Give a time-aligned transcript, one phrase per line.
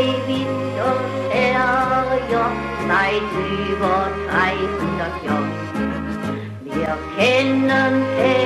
[0.00, 0.48] David
[0.88, 2.06] und Herr
[2.88, 3.30] seit
[3.68, 5.52] über 300 Jahren.
[6.64, 8.39] Wir kennen keine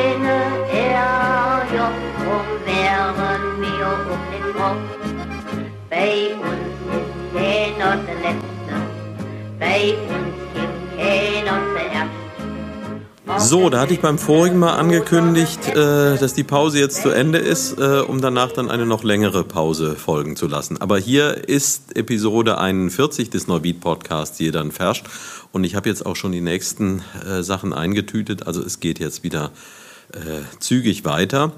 [13.46, 17.36] So, da hatte ich beim vorigen Mal angekündigt, äh, dass die Pause jetzt zu Ende
[17.36, 20.80] ist, äh, um danach dann eine noch längere Pause folgen zu lassen.
[20.80, 25.04] Aber hier ist Episode 41 des Neubeat Podcasts hier dann verscht
[25.52, 28.46] und ich habe jetzt auch schon die nächsten äh, Sachen eingetütet.
[28.46, 29.50] Also es geht jetzt wieder
[30.14, 31.52] äh, zügig weiter.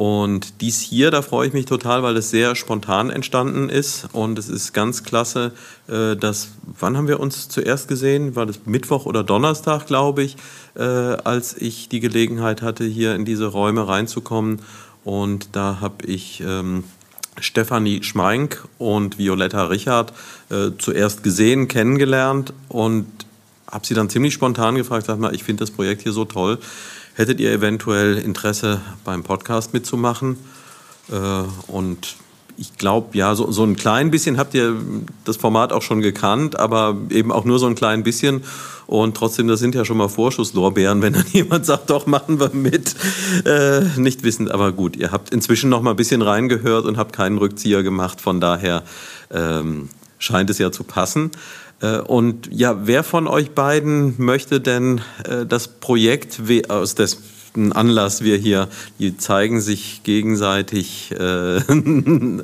[0.00, 4.08] Und dies hier, da freue ich mich total, weil es sehr spontan entstanden ist.
[4.14, 5.52] Und es ist ganz klasse,
[5.88, 8.34] äh, dass, wann haben wir uns zuerst gesehen?
[8.34, 10.38] War das Mittwoch oder Donnerstag, glaube ich,
[10.74, 14.60] äh, als ich die Gelegenheit hatte, hier in diese Räume reinzukommen.
[15.04, 16.84] Und da habe ich ähm,
[17.38, 20.14] Stefanie Schmeink und Violetta Richard
[20.48, 23.04] äh, zuerst gesehen, kennengelernt und
[23.70, 26.58] habe sie dann ziemlich spontan gefragt, sag mal, ich finde das Projekt hier so toll
[27.20, 30.38] Hättet ihr eventuell Interesse beim Podcast mitzumachen?
[31.12, 32.16] Äh, und
[32.56, 34.74] ich glaube, ja, so, so ein klein bisschen habt ihr
[35.26, 38.42] das Format auch schon gekannt, aber eben auch nur so ein klein bisschen.
[38.86, 42.54] Und trotzdem, das sind ja schon mal Vorschusslorbeeren, wenn dann jemand sagt, doch, machen wir
[42.54, 42.96] mit.
[43.44, 47.14] Äh, nicht wissend, aber gut, ihr habt inzwischen noch mal ein bisschen reingehört und habt
[47.14, 48.22] keinen Rückzieher gemacht.
[48.22, 48.82] Von daher
[49.30, 51.32] ähm, scheint es ja zu passen.
[51.80, 58.22] Äh, und ja, wer von euch beiden möchte denn äh, das Projekt, aus dessen Anlass
[58.22, 61.60] wir hier, die zeigen sich gegenseitig äh,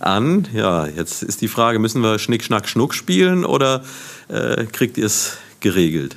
[0.00, 0.48] an.
[0.52, 3.82] Ja, jetzt ist die Frage, müssen wir Schnick, Schnack, Schnuck spielen oder
[4.28, 6.16] äh, kriegt ihr es geregelt?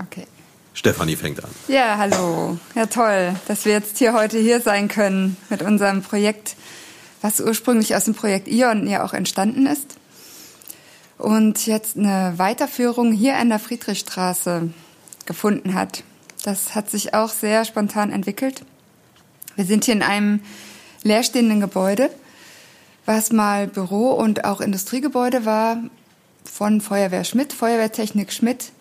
[0.00, 0.26] Okay.
[0.74, 1.50] Stefanie fängt an.
[1.66, 2.56] Ja, hallo.
[2.76, 6.54] Ja, toll, dass wir jetzt hier heute hier sein können mit unserem Projekt,
[7.20, 9.98] was ursprünglich aus dem Projekt Ion ja auch entstanden ist
[11.18, 14.70] und jetzt eine Weiterführung hier an der Friedrichstraße
[15.26, 16.04] gefunden hat.
[16.44, 18.64] Das hat sich auch sehr spontan entwickelt.
[19.56, 20.40] Wir sind hier in einem
[21.02, 22.10] leerstehenden Gebäude,
[23.04, 25.78] was mal Büro und auch Industriegebäude war
[26.44, 28.72] von Feuerwehr Schmidt, Feuerwehrtechnik Schmidt.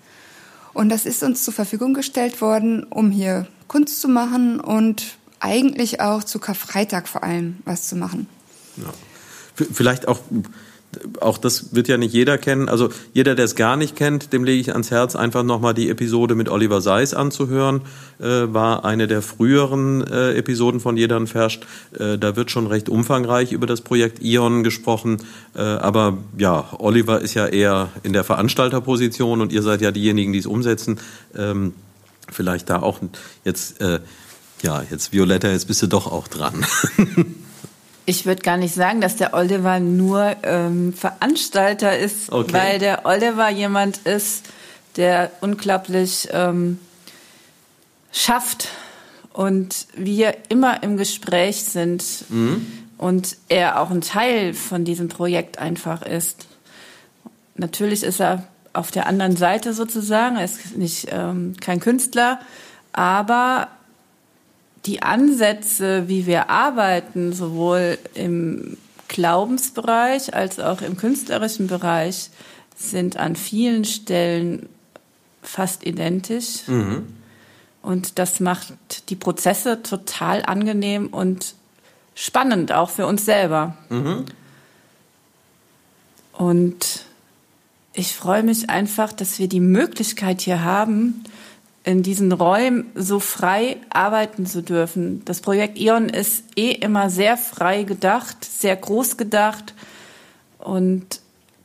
[0.73, 6.01] Und das ist uns zur Verfügung gestellt worden, um hier Kunst zu machen und eigentlich
[6.01, 8.27] auch zu Karfreitag vor allem was zu machen.
[8.77, 8.93] Ja.
[9.73, 10.19] Vielleicht auch
[11.19, 12.69] auch das wird ja nicht jeder kennen.
[12.69, 15.89] Also jeder, der es gar nicht kennt, dem lege ich ans Herz, einfach nochmal die
[15.89, 17.81] Episode mit Oliver Seiss anzuhören.
[18.19, 21.65] Äh, war eine der früheren äh, Episoden von Jedern Ferscht.
[21.97, 25.17] Äh, da wird schon recht umfangreich über das Projekt Ion gesprochen.
[25.55, 30.33] Äh, aber ja, Oliver ist ja eher in der Veranstalterposition und ihr seid ja diejenigen,
[30.33, 30.99] die es umsetzen.
[31.35, 31.73] Ähm,
[32.31, 32.99] vielleicht da auch
[33.43, 33.99] jetzt, äh,
[34.61, 36.65] ja, jetzt Violetta, jetzt bist du doch auch dran.
[38.09, 42.53] Ich würde gar nicht sagen, dass der Oliver nur ähm, Veranstalter ist, okay.
[42.53, 44.45] weil der Oliver jemand ist,
[44.95, 46.79] der unglaublich ähm,
[48.13, 48.69] schafft
[49.33, 52.65] und wir immer im Gespräch sind mhm.
[52.97, 56.47] und er auch ein Teil von diesem Projekt einfach ist.
[57.55, 62.39] Natürlich ist er auf der anderen Seite sozusagen, er ist nicht ähm, kein Künstler,
[62.93, 63.67] aber
[64.87, 68.77] die Ansätze, wie wir arbeiten, sowohl im
[69.09, 72.29] Glaubensbereich als auch im künstlerischen Bereich,
[72.75, 74.69] sind an vielen Stellen
[75.41, 76.67] fast identisch.
[76.67, 77.07] Mhm.
[77.81, 81.55] Und das macht die Prozesse total angenehm und
[82.15, 83.77] spannend, auch für uns selber.
[83.89, 84.25] Mhm.
[86.33, 87.05] Und
[87.93, 91.23] ich freue mich einfach, dass wir die Möglichkeit hier haben,
[91.87, 95.23] in diesen Räumen so frei arbeiten zu dürfen.
[95.23, 99.73] Das Projekt Ion ist eh immer sehr frei gedacht, sehr groß gedacht
[100.59, 101.21] und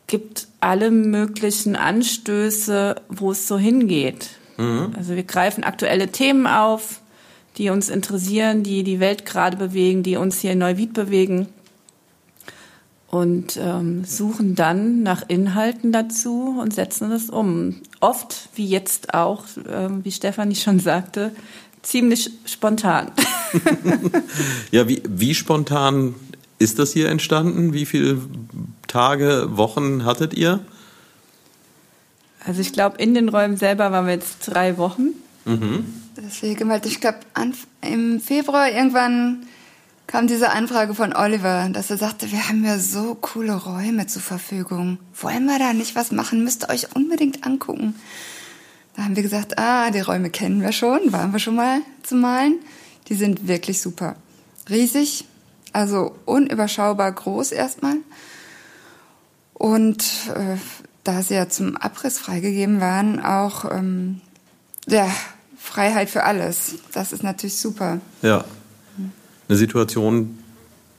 [0.07, 4.29] gibt alle möglichen Anstöße, wo es so hingeht.
[4.59, 4.95] Mhm.
[4.97, 7.01] Also wir greifen aktuelle Themen auf,
[7.59, 11.49] die uns interessieren, die die Welt gerade bewegen, die uns hier in Neuwied bewegen
[13.13, 17.83] und ähm, suchen dann nach Inhalten dazu und setzen das um.
[18.01, 21.31] Oft, wie jetzt auch, ähm, wie Stefanie schon sagte,
[21.83, 23.13] ziemlich spontan.
[24.71, 26.15] ja, wie, wie spontan
[26.59, 27.75] ist das hier entstanden?
[27.75, 28.23] Wie viele
[28.87, 30.61] Tage, Wochen hattet ihr?
[32.47, 35.09] Also ich glaube, in den Räumen selber waren wir jetzt drei Wochen.
[35.45, 35.85] Mhm.
[36.17, 37.19] Deswegen, weil ich glaube,
[37.83, 39.45] im Februar irgendwann
[40.13, 44.21] kam diese Anfrage von Oliver, dass er sagte, wir haben ja so coole Räume zur
[44.21, 44.99] Verfügung.
[45.19, 46.45] Wollen wir da nicht was machen?
[46.45, 47.95] Müsst ihr euch unbedingt angucken.
[48.95, 52.15] Da haben wir gesagt, ah, die Räume kennen wir schon, waren wir schon mal zu
[52.15, 52.57] malen.
[53.09, 54.17] Die sind wirklich super.
[54.69, 55.25] Riesig,
[55.73, 57.97] also unüberschaubar groß erstmal.
[59.55, 60.05] Und
[60.35, 60.59] äh,
[61.05, 64.21] da sie ja zum Abriss freigegeben waren, auch ähm,
[64.87, 65.09] ja,
[65.57, 66.75] Freiheit für alles.
[66.93, 68.03] Das ist natürlich super.
[68.21, 68.45] Ja.
[69.53, 70.39] Eine Situation,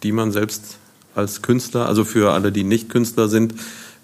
[0.03, 0.77] die man selbst
[1.15, 3.55] als Künstler, also für alle, die nicht Künstler sind,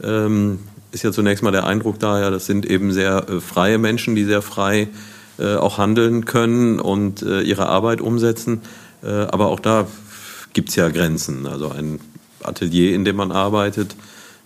[0.01, 0.57] ähm,
[0.91, 4.15] ist ja zunächst mal der Eindruck da, ja, das sind eben sehr äh, freie Menschen,
[4.15, 4.87] die sehr frei
[5.37, 8.61] äh, auch handeln können und äh, ihre Arbeit umsetzen.
[9.03, 9.85] Äh, aber auch da
[10.53, 11.45] gibt es ja Grenzen.
[11.45, 11.99] Also ein
[12.41, 13.95] Atelier, in dem man arbeitet,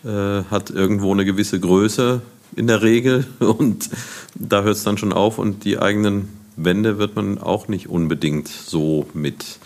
[0.04, 2.20] äh, hat irgendwo eine gewisse Größe
[2.58, 3.90] in der Regel und
[4.36, 8.50] da hört es dann schon auf und die eigenen Wände wird man auch nicht unbedingt
[8.50, 9.60] so mit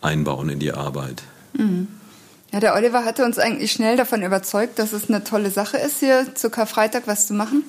[0.00, 1.22] einbauen in die Arbeit.
[1.52, 1.88] Mhm.
[2.52, 6.00] Ja, der Oliver hatte uns eigentlich schnell davon überzeugt, dass es eine tolle Sache ist,
[6.00, 7.64] hier zu Karfreitag was zu machen.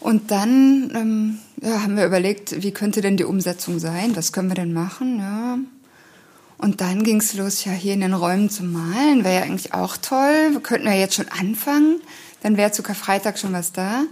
[0.00, 4.16] Und dann ähm, ja, haben wir überlegt, wie könnte denn die Umsetzung sein?
[4.16, 5.18] Was können wir denn machen?
[5.18, 5.58] Ja.
[6.56, 9.24] Und dann ging es los, ja, hier in den Räumen zu malen.
[9.24, 10.48] Wäre ja eigentlich auch toll.
[10.52, 12.00] Wir könnten ja jetzt schon anfangen.
[12.42, 14.04] Dann wäre zu Karfreitag schon was da.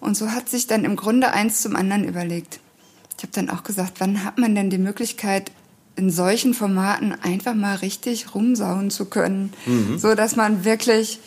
[0.00, 2.60] Und so hat sich dann im Grunde eins zum anderen überlegt.
[3.16, 5.50] Ich habe dann auch gesagt, wann hat man denn die Möglichkeit,
[5.96, 9.98] in solchen Formaten einfach mal richtig rumsauen zu können, mhm.
[9.98, 11.20] so dass man wirklich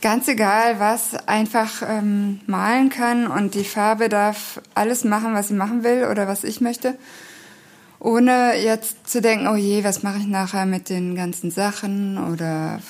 [0.00, 5.54] ganz egal was einfach ähm, malen kann und die Farbe darf alles machen, was sie
[5.54, 6.94] machen will oder was ich möchte,
[7.98, 12.80] ohne jetzt zu denken, oh je, was mache ich nachher mit den ganzen Sachen oder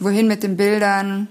[0.00, 1.28] wohin mit den Bildern.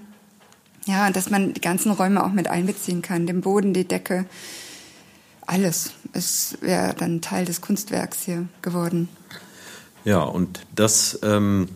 [0.84, 4.26] Ja, dass man die ganzen Räume auch mit einbeziehen kann, den Boden, die Decke,
[5.52, 5.92] alles.
[6.14, 9.08] Es wäre dann Teil des Kunstwerks hier geworden.
[10.04, 11.68] Ja, und das ähm,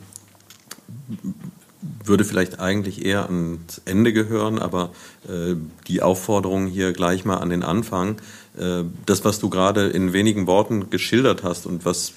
[2.05, 4.91] würde vielleicht eigentlich eher ans Ende gehören, aber
[5.29, 5.55] äh,
[5.89, 8.17] die Aufforderung hier gleich mal an den Anfang.
[8.59, 12.15] Äh, das, was du gerade in wenigen Worten geschildert hast und was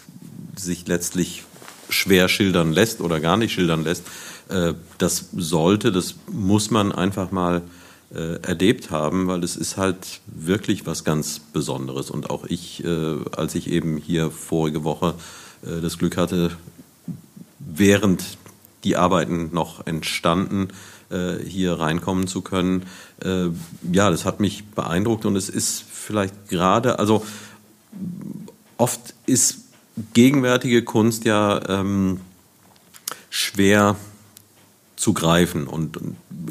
[0.55, 1.43] sich letztlich
[1.89, 4.03] schwer schildern lässt oder gar nicht schildern lässt,
[4.47, 7.63] äh, das sollte, das muss man einfach mal
[8.13, 12.09] äh, erlebt haben, weil es ist halt wirklich was ganz Besonderes.
[12.09, 15.15] Und auch ich, äh, als ich eben hier vorige Woche
[15.63, 16.51] äh, das Glück hatte,
[17.59, 18.37] während
[18.83, 20.69] die Arbeiten noch entstanden,
[21.09, 22.83] äh, hier reinkommen zu können,
[23.23, 23.47] äh,
[23.91, 27.25] ja, das hat mich beeindruckt und es ist vielleicht gerade, also
[28.77, 29.59] oft ist
[30.13, 32.21] gegenwärtige Kunst ja ähm,
[33.29, 33.97] schwer
[34.99, 35.65] zu greifen.
[35.65, 35.97] Und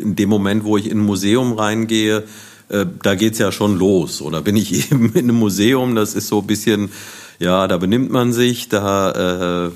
[0.01, 2.25] in dem Moment, wo ich in ein Museum reingehe,
[2.69, 4.23] äh, da geht's ja schon los.
[4.23, 6.91] Oder bin ich eben in einem Museum, das ist so ein bisschen,
[7.39, 9.71] ja, da benimmt man sich, da äh,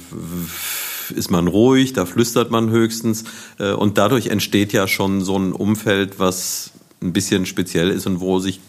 [1.14, 3.24] ist man ruhig, da flüstert man höchstens.
[3.58, 6.70] Äh, und dadurch entsteht ja schon so ein Umfeld, was
[7.02, 8.60] ein bisschen speziell ist und wo sich,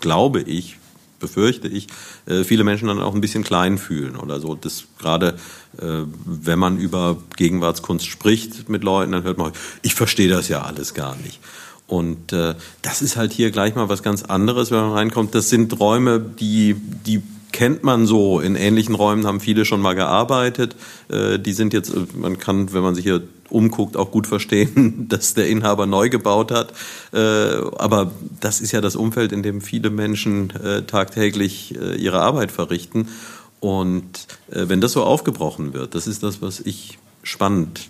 [0.00, 0.76] glaube ich,
[1.18, 1.86] befürchte ich,
[2.26, 4.54] äh, viele Menschen dann auch ein bisschen klein fühlen oder so.
[4.54, 5.36] Das gerade,
[5.80, 10.62] äh, wenn man über Gegenwartskunst spricht mit Leuten, dann hört man, ich verstehe das ja
[10.62, 11.40] alles gar nicht.
[11.86, 15.34] Und äh, das ist halt hier gleich mal was ganz anderes, wenn man reinkommt.
[15.34, 18.40] Das sind Räume, die, die kennt man so.
[18.40, 20.76] In ähnlichen Räumen haben viele schon mal gearbeitet.
[21.08, 25.34] Äh, die sind jetzt, man kann, wenn man sich hier umguckt, auch gut verstehen, dass
[25.34, 26.72] der Inhaber neu gebaut hat.
[27.12, 27.18] Äh,
[27.78, 33.08] aber das ist ja das Umfeld, in dem viele Menschen äh, tagtäglich ihre Arbeit verrichten.
[33.60, 37.88] Und wenn das so aufgebrochen wird, das ist das, was ich spannend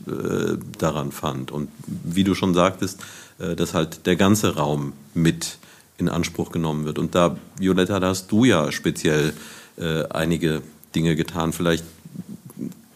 [0.79, 1.51] daran fand.
[1.51, 3.01] Und wie du schon sagtest,
[3.37, 5.59] dass halt der ganze Raum mit
[5.99, 6.99] in Anspruch genommen wird.
[6.99, 9.35] Und da, Violetta, da hast du ja speziell
[9.77, 10.63] äh, einige
[10.95, 11.53] Dinge getan.
[11.53, 11.85] Vielleicht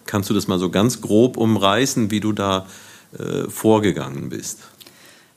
[0.06, 2.66] kannst du das mal so ganz grob umreißen, wie du da
[3.18, 4.60] äh, vorgegangen bist.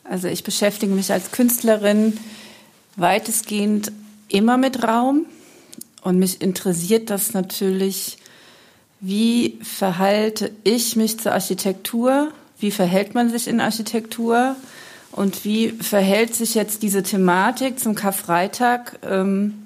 [0.03, 2.17] Also ich beschäftige mich als Künstlerin
[2.95, 3.91] weitestgehend
[4.29, 5.25] immer mit Raum
[6.01, 8.17] und mich interessiert das natürlich,
[9.00, 14.55] wie verhalte ich mich zur Architektur, wie verhält man sich in Architektur
[15.15, 19.00] und wie verhält sich jetzt diese Thematik zum Karfreitag?
[19.01, 19.63] Ähm,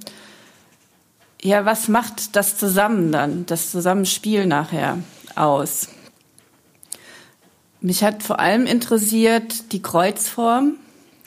[1.41, 4.99] ja, was macht das zusammen dann, das Zusammenspiel nachher
[5.35, 5.87] aus?
[7.81, 10.73] Mich hat vor allem interessiert die Kreuzform.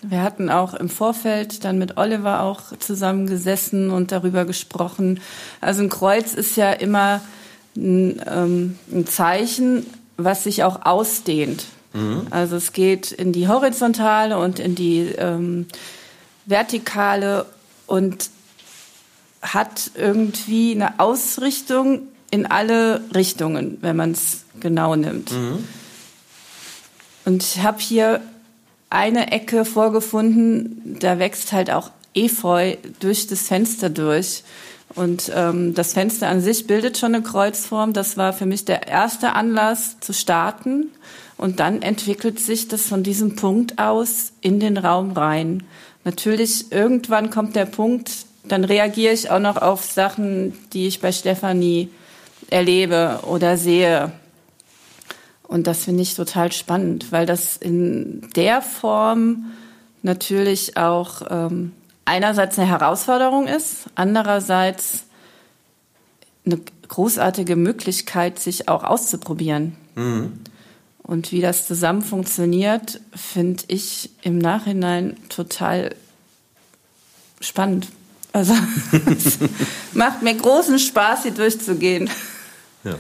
[0.03, 5.19] Wir hatten auch im Vorfeld dann mit Oliver auch zusammengesessen und darüber gesprochen.
[5.61, 7.23] Also ein Kreuz ist ja immer
[7.77, 9.85] ein, ähm, ein Zeichen,
[10.17, 11.65] was sich auch ausdehnt.
[11.93, 12.27] Mhm.
[12.31, 15.67] Also es geht in die horizontale und in die ähm,
[16.47, 17.47] vertikale
[17.87, 18.31] und
[19.43, 25.33] hat irgendwie eine Ausrichtung in alle Richtungen, wenn man es genau nimmt.
[25.33, 25.65] Mhm.
[27.25, 28.21] Und ich habe hier
[28.89, 34.45] eine Ecke vorgefunden, da wächst halt auch Efeu durch das Fenster durch.
[34.95, 37.95] Und ähm, das Fenster an sich bildet schon eine Kreuzform.
[37.95, 40.89] Das war für mich der erste Anlass zu starten.
[41.43, 45.65] Und dann entwickelt sich das von diesem Punkt aus in den Raum rein.
[46.05, 48.13] Natürlich, irgendwann kommt der Punkt,
[48.45, 51.89] dann reagiere ich auch noch auf Sachen, die ich bei Stefanie
[52.49, 54.13] erlebe oder sehe.
[55.43, 59.47] Und das finde ich total spannend, weil das in der Form
[60.03, 61.73] natürlich auch ähm,
[62.05, 65.07] einerseits eine Herausforderung ist, andererseits
[66.47, 69.75] eine großartige Möglichkeit, sich auch auszuprobieren.
[69.97, 70.35] Mhm.
[71.03, 75.95] Und wie das zusammen funktioniert, finde ich im Nachhinein total
[77.41, 77.89] spannend.
[78.33, 78.55] Also
[79.11, 79.39] es
[79.93, 82.09] macht mir großen Spaß, hier durchzugehen.
[82.85, 82.97] Ja.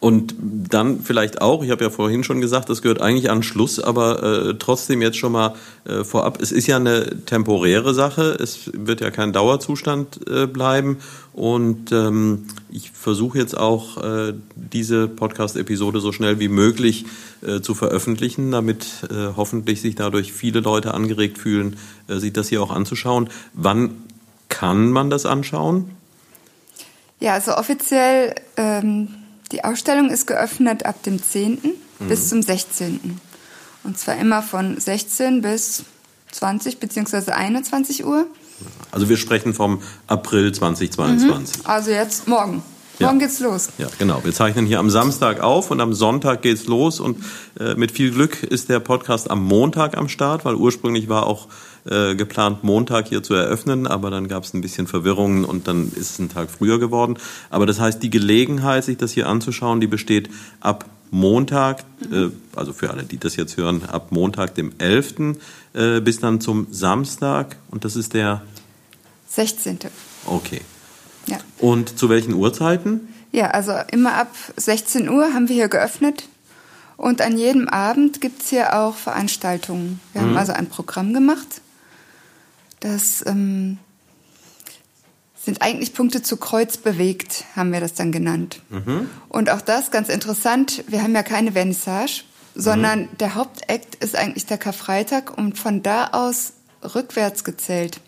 [0.00, 3.78] Und dann vielleicht auch, ich habe ja vorhin schon gesagt, das gehört eigentlich an Schluss,
[3.78, 5.54] aber äh, trotzdem jetzt schon mal
[5.84, 10.98] äh, vorab, es ist ja eine temporäre Sache, es wird ja kein Dauerzustand äh, bleiben
[11.32, 17.06] und ähm, ich versuche jetzt auch äh, diese Podcast-Episode so schnell wie möglich
[17.42, 21.76] äh, zu veröffentlichen, damit äh, hoffentlich sich dadurch viele Leute angeregt fühlen,
[22.08, 23.30] äh, sich das hier auch anzuschauen.
[23.52, 24.04] Wann
[24.48, 25.90] kann man das anschauen?
[27.20, 29.08] Ja, also offiziell ähm
[29.52, 31.58] die Ausstellung ist geöffnet ab dem 10.
[31.98, 32.08] Mhm.
[32.08, 33.20] bis zum 16.
[33.82, 35.84] Und zwar immer von 16 bis
[36.32, 37.32] 20 bzw.
[37.32, 38.26] 21 Uhr.
[38.90, 41.58] Also wir sprechen vom April 2022.
[41.58, 41.66] Mhm.
[41.66, 42.62] Also jetzt morgen.
[43.00, 43.26] Morgen ja.
[43.26, 43.70] geht's los.
[43.78, 44.22] Ja, genau.
[44.24, 47.18] Wir zeichnen hier am Samstag auf und am Sonntag geht's los und
[47.58, 51.48] äh, mit viel Glück ist der Podcast am Montag am Start, weil ursprünglich war auch
[51.88, 55.88] äh, geplant, Montag hier zu eröffnen, aber dann gab es ein bisschen Verwirrungen und dann
[55.88, 57.16] ist es ein Tag früher geworden.
[57.48, 60.28] Aber das heißt, die Gelegenheit, sich das hier anzuschauen, die besteht
[60.60, 65.38] ab Montag, äh, also für alle, die das jetzt hören, ab Montag, dem 11.
[65.72, 68.42] Äh, bis dann zum Samstag und das ist der
[69.30, 69.78] 16.
[70.26, 70.60] Okay.
[71.26, 71.38] Ja.
[71.58, 73.08] Und zu welchen Uhrzeiten?
[73.32, 76.28] Ja, also immer ab 16 Uhr haben wir hier geöffnet.
[76.96, 80.00] Und an jedem Abend gibt es hier auch Veranstaltungen.
[80.12, 80.26] Wir mhm.
[80.26, 81.62] haben also ein Programm gemacht.
[82.80, 83.78] Das ähm,
[85.42, 88.60] sind eigentlich Punkte zu Kreuz bewegt, haben wir das dann genannt.
[88.68, 89.08] Mhm.
[89.28, 93.18] Und auch das, ganz interessant, wir haben ja keine Vernissage, sondern mhm.
[93.18, 98.00] der Hauptakt ist eigentlich der Karfreitag und von da aus rückwärts gezählt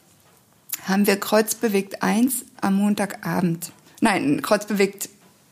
[0.87, 3.73] haben wir Kreuzbewegt 1 am Montagabend.
[4.01, 5.09] Nein, Kreuzbewegt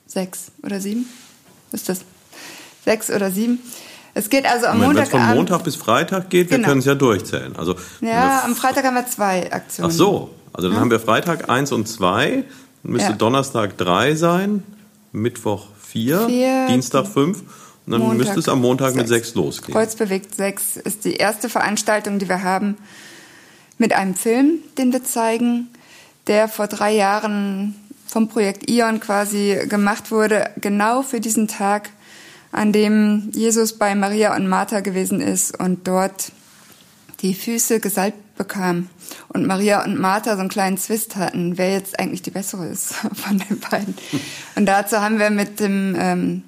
[0.06, 1.06] 6 oder 7?
[1.72, 2.00] ist das?
[2.84, 3.58] 6 oder 7.
[4.14, 5.12] Es geht also am Montag.
[5.12, 6.68] Wenn es von Montag bis Freitag geht, wir genau.
[6.68, 7.54] können es ja durchzählen.
[7.56, 9.90] Also, ja, am Freitag haben wir zwei Aktionen.
[9.90, 10.80] Ach so, also dann ja.
[10.80, 12.44] haben wir Freitag 1 und 2,
[12.82, 13.16] dann müsste ja.
[13.16, 14.64] Donnerstag 3 sein,
[15.12, 17.38] Mittwoch 4, Dienstag 5
[17.86, 18.96] und dann Montag müsste es am Montag 6.
[18.96, 19.74] mit 6 losgehen.
[19.74, 22.76] Kreuzbewegt 6 ist die erste Veranstaltung, die wir haben
[23.80, 25.68] mit einem Film, den wir zeigen,
[26.26, 27.74] der vor drei Jahren
[28.06, 31.90] vom Projekt Ion quasi gemacht wurde, genau für diesen Tag,
[32.52, 36.32] an dem Jesus bei Maria und Martha gewesen ist und dort
[37.22, 38.88] die Füße gesalbt bekam
[39.28, 42.94] und Maria und Martha so einen kleinen Zwist hatten, wer jetzt eigentlich die bessere ist
[43.14, 43.94] von den beiden.
[44.56, 46.42] Und dazu haben wir mit dem ähm,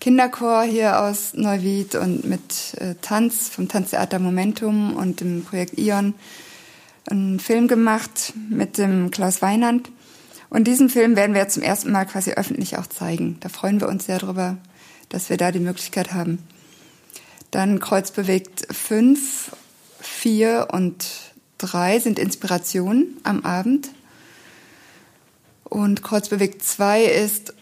[0.00, 6.14] Kinderchor hier aus Neuwied und mit äh, Tanz vom Tanztheater Momentum und dem Projekt Ion
[7.08, 9.90] einen Film gemacht mit dem Klaus Weinand.
[10.50, 13.38] Und diesen Film werden wir zum ersten Mal quasi öffentlich auch zeigen.
[13.40, 14.58] Da freuen wir uns sehr drüber,
[15.08, 16.38] dass wir da die Möglichkeit haben.
[17.50, 19.52] Dann Kreuzbewegt 5,
[20.00, 21.06] 4 und
[21.58, 23.90] 3 sind Inspirationen am Abend.
[25.64, 27.54] Und Kreuzbewegt 2 ist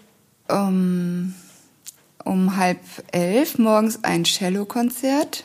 [0.49, 1.35] um,
[2.25, 2.81] um halb
[3.13, 5.45] elf morgens ein Cello-Konzert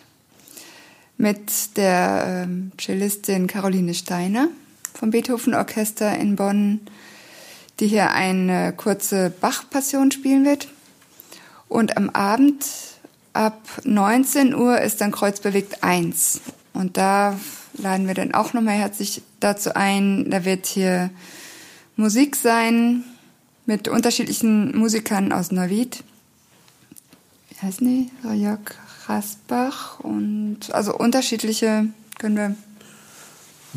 [1.17, 4.49] mit der äh, Cellistin Caroline Steiner
[4.93, 6.81] vom Beethoven Orchester in Bonn,
[7.79, 10.67] die hier eine kurze Bach-Passion spielen wird.
[11.67, 12.65] Und am Abend
[13.33, 16.41] ab 19 Uhr ist dann Kreuzbewegt 1.
[16.73, 17.37] Und da
[17.73, 20.29] laden wir dann auch nochmal herzlich dazu ein.
[20.29, 21.09] Da wird hier
[21.95, 23.03] Musik sein
[23.65, 26.03] mit unterschiedlichen Musikern aus Neuwied.
[27.49, 28.11] Wie heißt die?
[28.33, 28.59] Jörg
[29.07, 31.85] Rasbach und also unterschiedliche
[32.17, 32.55] können wir.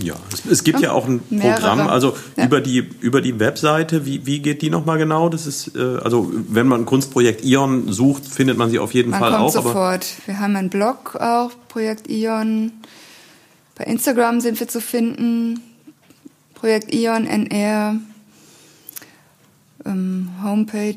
[0.01, 1.61] Ja, es, es gibt ja, ja auch ein mehrere.
[1.61, 2.45] Programm, also ja.
[2.45, 4.07] über die über die Webseite.
[4.07, 5.29] Wie, wie geht die nochmal genau?
[5.29, 9.21] Das ist äh, also wenn man Kunstprojekt Ion sucht, findet man sie auf jeden man
[9.21, 9.53] Fall kommt auch.
[9.53, 10.07] Sofort.
[10.27, 12.73] wir haben einen Blog auch Projekt Ion.
[13.77, 15.61] Bei Instagram sind wir zu finden.
[16.55, 17.97] Projekt Ion NR.
[19.85, 20.95] Ähm, Homepage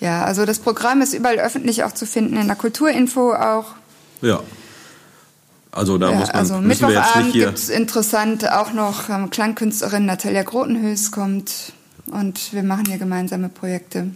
[0.00, 3.66] ja, also das Programm ist überall öffentlich auch zu finden, in der Kulturinfo auch.
[4.20, 4.40] Ja.
[5.72, 7.46] Also da ja, muss man also müssen nicht hier.
[7.46, 11.72] Gibt's interessant auch noch ähm, Klangkünstlerin Natalia Grotenhös kommt
[12.06, 14.10] und wir machen hier gemeinsame Projekte.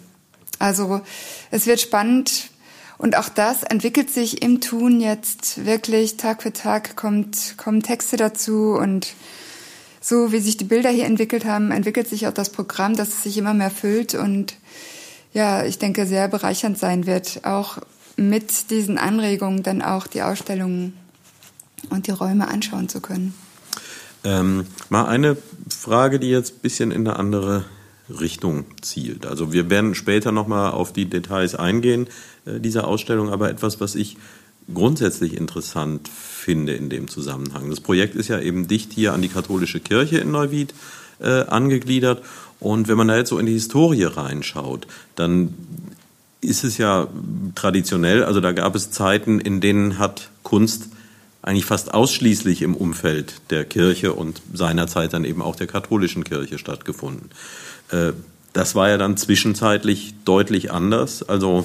[0.58, 1.02] Also
[1.50, 2.48] es wird spannend
[2.96, 8.16] und auch das entwickelt sich im Tun jetzt wirklich Tag für Tag kommt kommen Texte
[8.16, 9.08] dazu und
[10.00, 13.22] so wie sich die Bilder hier entwickelt haben, entwickelt sich auch das Programm, dass es
[13.22, 14.54] sich immer mehr füllt und
[15.32, 17.78] ja, ich denke, sehr bereichernd sein wird, auch
[18.16, 20.94] mit diesen Anregungen dann auch die Ausstellungen
[21.88, 23.34] und die Räume anschauen zu können.
[24.24, 25.36] Ähm, mal eine
[25.68, 27.64] Frage, die jetzt ein bisschen in eine andere
[28.08, 29.24] Richtung zielt.
[29.24, 32.08] Also wir werden später nochmal auf die Details eingehen
[32.44, 34.16] äh, dieser Ausstellung, aber etwas, was ich
[34.72, 37.70] grundsätzlich interessant finde in dem Zusammenhang.
[37.70, 40.74] Das Projekt ist ja eben dicht hier an die katholische Kirche in Neuwied
[41.20, 42.22] äh, angegliedert.
[42.60, 44.86] Und wenn man da jetzt so in die Historie reinschaut,
[45.16, 45.54] dann
[46.40, 47.08] ist es ja
[47.54, 50.88] traditionell, also da gab es Zeiten, in denen hat Kunst
[51.42, 56.58] eigentlich fast ausschließlich im Umfeld der Kirche und seinerzeit dann eben auch der katholischen Kirche
[56.58, 57.30] stattgefunden.
[57.90, 58.12] Äh,
[58.52, 61.22] das war ja dann zwischenzeitlich deutlich anders.
[61.22, 61.64] Also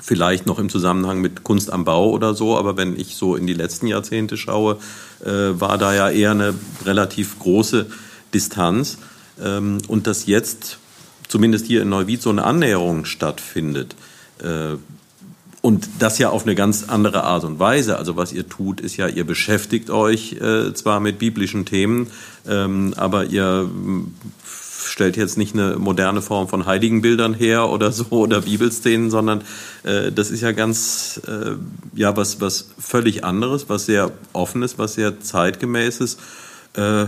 [0.00, 3.46] vielleicht noch im Zusammenhang mit Kunst am Bau oder so, aber wenn ich so in
[3.46, 4.78] die letzten Jahrzehnte schaue,
[5.24, 5.28] äh,
[5.60, 7.86] war da ja eher eine relativ große
[8.32, 8.98] Distanz.
[9.40, 10.78] Ähm, und dass jetzt
[11.28, 13.96] zumindest hier in Neuwied so eine Annäherung stattfindet.
[14.42, 14.76] Äh,
[15.62, 17.96] und das ja auf eine ganz andere Art und Weise.
[17.96, 22.08] Also was ihr tut, ist ja, ihr beschäftigt euch äh, zwar mit biblischen Themen,
[22.46, 23.70] ähm, aber ihr
[24.84, 29.42] stellt jetzt nicht eine moderne Form von Heiligenbildern her oder so oder Bibelszenen, sondern
[29.84, 31.52] äh, das ist ja ganz äh,
[31.94, 36.18] ja was was völlig anderes, was sehr offenes, was sehr zeitgemäßes.
[36.74, 37.06] Äh,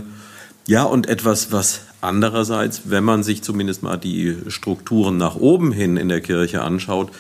[0.67, 5.97] ja und etwas, was andererseits, wenn man sich zumindest mal die Strukturen nach oben hin
[5.97, 7.11] in der Kirche anschaut,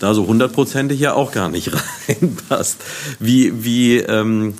[0.00, 1.70] da so hundertprozentig ja auch gar nicht
[2.08, 2.82] reinpasst.
[3.18, 4.54] Wie wie ähm,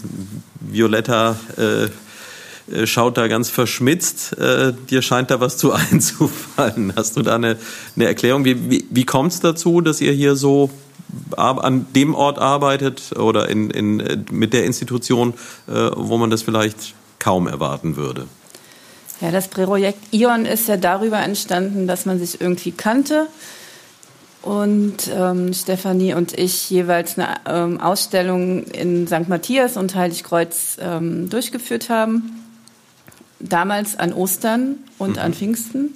[0.61, 1.89] Violetta äh,
[2.73, 4.37] äh, schaut da ganz verschmitzt.
[4.39, 6.95] Äh, dir scheint da was zu einzufallen.
[6.97, 7.57] Hast du da eine,
[7.97, 8.45] eine Erklärung?
[8.45, 10.71] Wie, wie, wie kommt es dazu, dass ihr hier so
[11.37, 15.35] an dem Ort arbeitet oder in, in, äh, mit der Institution,
[15.69, 18.27] äh, wo man das vielleicht kaum erwarten würde?
[19.21, 23.29] Ja, das Projekt Ion ist ja darüber entstanden, dass man sich irgendwie kannte
[24.43, 29.29] und ähm, Stefanie und ich jeweils eine ähm, Ausstellung in St.
[29.29, 32.41] Matthias und Heiligkreuz ähm, durchgeführt haben
[33.49, 35.19] damals an Ostern und mhm.
[35.23, 35.95] an Pfingsten.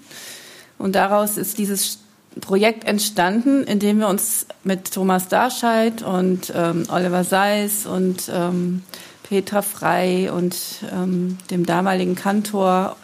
[0.78, 1.98] Und daraus ist dieses
[2.40, 8.84] Projekt entstanden, in dem wir uns mit Thomas Darscheid und ähm, Oliver Seis und ähm,
[9.28, 10.56] Petra Frei und
[10.92, 12.96] ähm, dem damaligen Kantor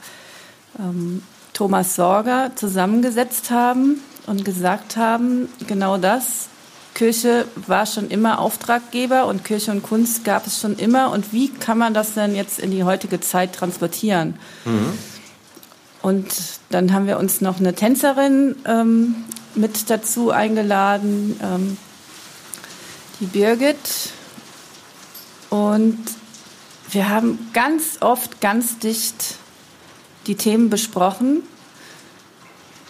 [0.79, 6.49] ähm, Thomas Sorger zusammengesetzt haben und gesagt haben, genau das,
[6.95, 11.11] Kirche war schon immer Auftraggeber und Kirche und Kunst gab es schon immer.
[11.11, 14.35] Und wie kann man das denn jetzt in die heutige Zeit transportieren?
[14.65, 14.99] Mhm.
[16.03, 16.27] Und
[16.71, 19.17] dann haben wir uns noch eine Tänzerin ähm,
[19.55, 21.77] mit dazu eingeladen, ähm,
[23.21, 24.13] die Birgit.
[25.55, 26.01] Und
[26.91, 29.37] wir haben ganz oft, ganz dicht
[30.27, 31.45] die Themen besprochen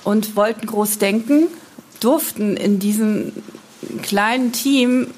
[0.02, 1.48] und wollten groß denken,
[2.00, 3.32] durften in diesen
[4.00, 5.08] kleinen Team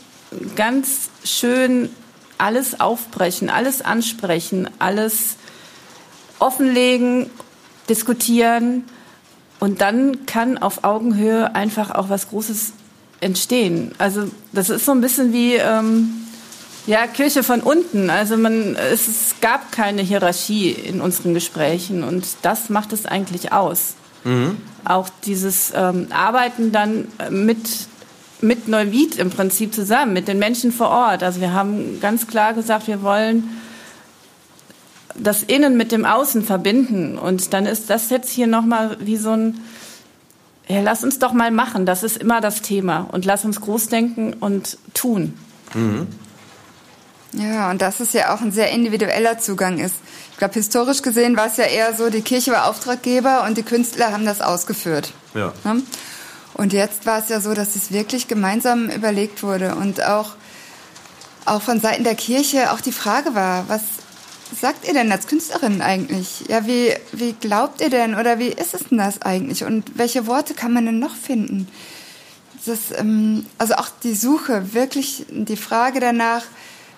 [0.56, 1.88] ganz schön
[2.36, 5.36] alles aufbrechen, alles ansprechen, alles
[6.40, 7.30] offenlegen,
[7.88, 8.82] diskutieren
[9.60, 12.72] und dann kann auf Augenhöhe einfach auch was Großes
[13.20, 13.94] entstehen.
[13.98, 16.25] Also das ist so ein bisschen wie ähm,
[16.86, 18.10] ja Kirche von unten.
[18.10, 23.94] Also man es, gab keine Hierarchie in unseren Gesprächen und das macht es eigentlich aus.
[24.24, 24.56] Mhm.
[24.84, 27.58] Auch dieses ähm, Arbeiten dann mit
[28.40, 31.22] mit Neuwied im Prinzip zusammen, mit den Menschen vor Ort.
[31.22, 33.48] Also wir haben ganz klar gesagt, wir wollen
[35.14, 37.18] das Innen mit dem Außen verbinden.
[37.18, 39.60] Und dann ist das jetzt hier nochmal wie so ein,
[40.68, 41.86] ja, lass uns doch mal machen.
[41.86, 43.08] Das ist immer das Thema.
[43.12, 45.34] Und lass uns groß denken und tun.
[45.74, 46.06] Mhm.
[47.36, 49.94] Ja, und das ist ja auch ein sehr individueller Zugang ist.
[50.32, 53.62] Ich glaube, historisch gesehen war es ja eher so, die Kirche war Auftraggeber und die
[53.62, 55.12] Künstler haben das ausgeführt.
[55.34, 55.52] Ja.
[56.54, 60.30] Und jetzt war es ja so, dass es wirklich gemeinsam überlegt wurde und auch,
[61.44, 63.82] auch von Seiten der Kirche auch die Frage war, was
[64.58, 66.44] sagt ihr denn als Künstlerin eigentlich?
[66.48, 69.64] Ja, wie, wie glaubt ihr denn oder wie ist es denn das eigentlich?
[69.64, 71.68] Und welche Worte kann man denn noch finden?
[72.64, 76.42] Das, ähm, also auch die Suche, wirklich die Frage danach,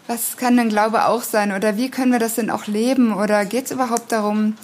[0.08, 3.44] was kann denn Glaube auch sein oder wie können wir das denn auch leben oder
[3.44, 4.56] geht es überhaupt darum,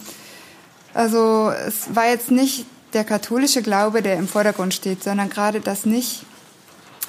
[0.92, 5.87] also es war jetzt nicht der katholische Glaube, der im Vordergrund steht, sondern gerade das
[5.87, 6.24] nicht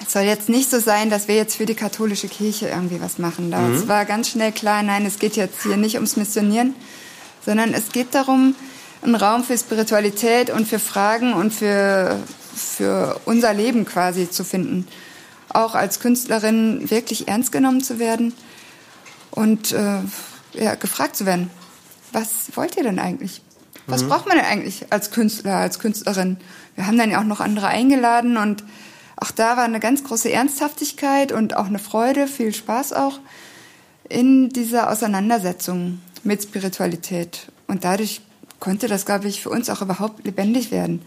[0.05, 3.17] es soll jetzt nicht so sein, dass wir jetzt für die katholische Kirche irgendwie was
[3.17, 3.51] machen.
[3.51, 3.87] Da mhm.
[3.87, 6.75] war ganz schnell klar, nein, es geht jetzt hier nicht ums Missionieren,
[7.45, 8.55] sondern es geht darum,
[9.01, 12.19] einen Raum für Spiritualität und für Fragen und für,
[12.53, 14.87] für unser Leben quasi zu finden.
[15.55, 18.33] Auch als Künstlerin wirklich ernst genommen zu werden
[19.31, 19.99] und äh,
[20.53, 21.49] ja, gefragt zu werden,
[22.11, 23.41] was wollt ihr denn eigentlich?
[23.87, 24.09] Was mhm.
[24.09, 26.37] braucht man denn eigentlich als Künstler, als Künstlerin?
[26.75, 28.63] Wir haben dann ja auch noch andere eingeladen und
[29.17, 33.19] auch da war eine ganz große Ernsthaftigkeit und auch eine Freude, viel Spaß auch
[34.09, 37.47] in dieser Auseinandersetzung mit Spiritualität.
[37.67, 38.21] Und dadurch
[38.59, 41.01] konnte das, glaube ich, für uns auch überhaupt lebendig werden.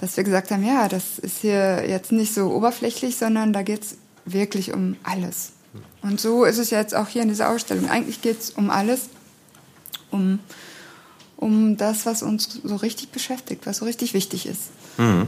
[0.00, 3.82] Dass wir gesagt haben, ja, das ist hier jetzt nicht so oberflächlich, sondern da geht
[3.82, 5.52] es wirklich um alles.
[6.00, 7.88] Und so ist es jetzt auch hier in dieser Ausstellung.
[7.90, 9.10] Eigentlich geht es um alles,
[10.10, 10.38] um,
[11.36, 14.70] um das, was uns so richtig beschäftigt, was so richtig wichtig ist.
[14.96, 15.26] Mhm.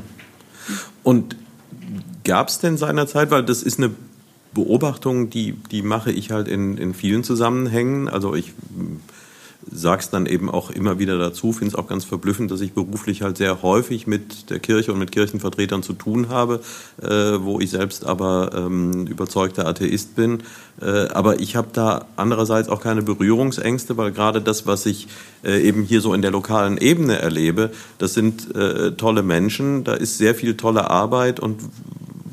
[1.03, 1.37] Und
[2.25, 3.91] gab es denn seinerzeit, weil das ist eine
[4.55, 8.09] Beobachtung, die, die mache ich halt in, in vielen Zusammenhängen.
[8.09, 8.53] Also ich
[9.83, 13.21] sag's dann eben auch immer wieder dazu, finde es auch ganz verblüffend, dass ich beruflich
[13.21, 16.61] halt sehr häufig mit der Kirche und mit Kirchenvertretern zu tun habe,
[17.03, 20.39] äh, wo ich selbst aber ähm, überzeugter Atheist bin.
[20.81, 25.09] Äh, aber ich habe da andererseits auch keine Berührungsängste, weil gerade das, was ich
[25.45, 29.93] äh, eben hier so in der lokalen Ebene erlebe, das sind äh, tolle Menschen, da
[29.93, 31.61] ist sehr viel tolle Arbeit und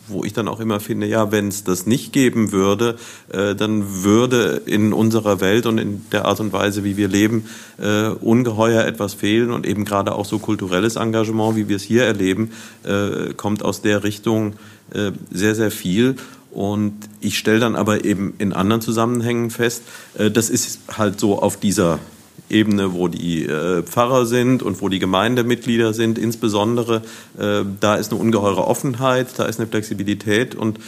[0.09, 2.97] wo ich dann auch immer finde, ja, wenn es das nicht geben würde,
[3.29, 7.45] äh, dann würde in unserer Welt und in der Art und Weise, wie wir leben,
[7.77, 12.03] äh, ungeheuer etwas fehlen und eben gerade auch so kulturelles Engagement, wie wir es hier
[12.03, 12.51] erleben,
[12.83, 14.53] äh, kommt aus der Richtung
[14.93, 16.15] äh, sehr, sehr viel.
[16.51, 19.83] Und ich stelle dann aber eben in anderen Zusammenhängen fest,
[20.17, 21.99] äh, das ist halt so auf dieser
[22.49, 27.03] Ebene, wo die äh, Pfarrer sind und wo die Gemeindemitglieder sind, insbesondere,
[27.37, 30.79] äh, da ist eine ungeheure Offenheit, da ist eine Flexibilität und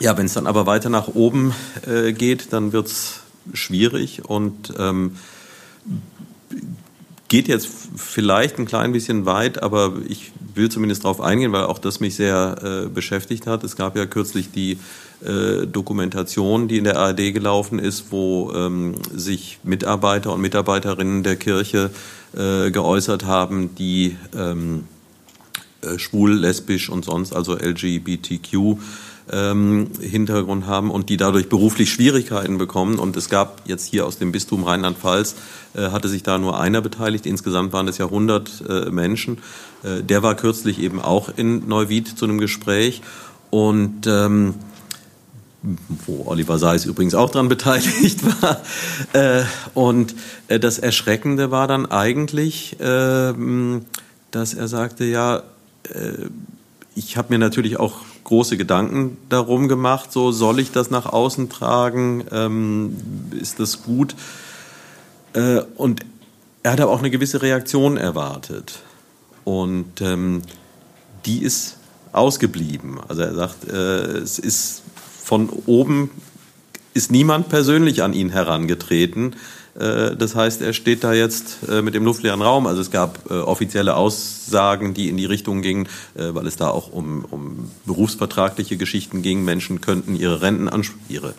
[0.00, 1.54] ja, wenn es dann aber weiter nach oben
[1.86, 3.20] äh, geht, dann wird es
[3.52, 5.16] schwierig und ähm,
[7.28, 11.78] geht jetzt vielleicht ein klein bisschen weit, aber ich will zumindest darauf eingehen, weil auch
[11.78, 13.62] das mich sehr äh, beschäftigt hat.
[13.64, 14.78] Es gab ja kürzlich die
[15.24, 21.36] äh, Dokumentation, die in der ARD gelaufen ist, wo ähm, sich Mitarbeiter und Mitarbeiterinnen der
[21.36, 21.90] Kirche
[22.34, 24.84] äh, geäußert haben, die ähm,
[25.82, 28.78] äh, schwul, lesbisch und sonst, also LGBTQ
[29.32, 32.98] ähm, Hintergrund haben und die dadurch beruflich Schwierigkeiten bekommen.
[32.98, 35.36] Und es gab jetzt hier aus dem Bistum Rheinland-Pfalz,
[35.74, 37.26] äh, hatte sich da nur einer beteiligt.
[37.26, 39.38] Insgesamt waren es ja 100 äh, Menschen.
[39.82, 43.02] Äh, der war kürzlich eben auch in Neuwied zu einem Gespräch.
[43.50, 44.54] Und ähm,
[46.06, 48.60] wo Oliver Seis übrigens auch dran beteiligt war.
[49.12, 50.14] Äh, und
[50.48, 53.34] äh, das Erschreckende war dann eigentlich, äh,
[54.30, 55.42] dass er sagte, ja,
[55.84, 56.28] äh,
[56.94, 61.48] ich habe mir natürlich auch große Gedanken darum gemacht, so soll ich das nach außen
[61.48, 62.96] tragen, ähm,
[63.40, 64.14] ist das gut?
[65.32, 66.04] Äh, und
[66.62, 68.80] er hat aber auch eine gewisse Reaktion erwartet.
[69.44, 70.42] Und ähm,
[71.24, 71.78] die ist
[72.12, 73.00] ausgeblieben.
[73.08, 74.82] Also er sagt, äh, es ist
[75.24, 76.10] von oben
[76.92, 79.36] ist niemand persönlich an ihn herangetreten.
[79.78, 82.66] Äh, das heißt, er steht da jetzt äh, mit dem luftleeren Raum.
[82.66, 86.90] Also es gab äh, offizielle Aussagen, die in die Richtung gingen, weil es da auch
[86.90, 89.44] um, um berufsvertragliche Geschichten ging.
[89.44, 91.34] Menschen könnten ihre Rentenansprüche, ihre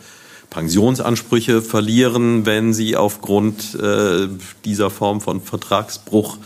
[0.48, 3.76] Pensionsansprüche verlieren, wenn sie aufgrund
[4.64, 6.38] dieser Form von Vertragsbruch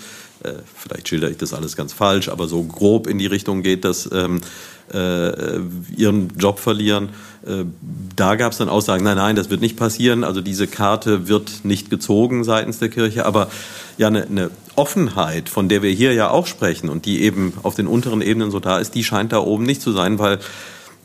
[0.74, 4.10] vielleicht schilder ich das alles ganz falsch, aber so grob in die Richtung geht, dass
[4.12, 4.40] ähm,
[4.92, 5.58] äh,
[5.96, 7.10] ihren Job verlieren.
[7.46, 7.64] Äh,
[8.16, 10.24] da gab es dann Aussagen, nein, nein, das wird nicht passieren.
[10.24, 13.26] Also diese Karte wird nicht gezogen seitens der Kirche.
[13.26, 13.48] Aber
[13.98, 17.74] ja, eine, eine Offenheit, von der wir hier ja auch sprechen und die eben auf
[17.74, 20.38] den unteren Ebenen so da ist, die scheint da oben nicht zu sein, weil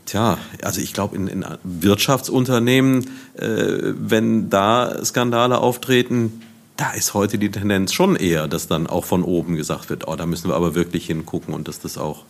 [0.09, 3.05] Tja, also ich glaube, in, in Wirtschaftsunternehmen,
[3.37, 6.41] äh, wenn da Skandale auftreten,
[6.77, 10.15] da ist heute die Tendenz schon eher, dass dann auch von oben gesagt wird, oh,
[10.15, 12.23] da müssen wir aber wirklich hingucken und dass das auch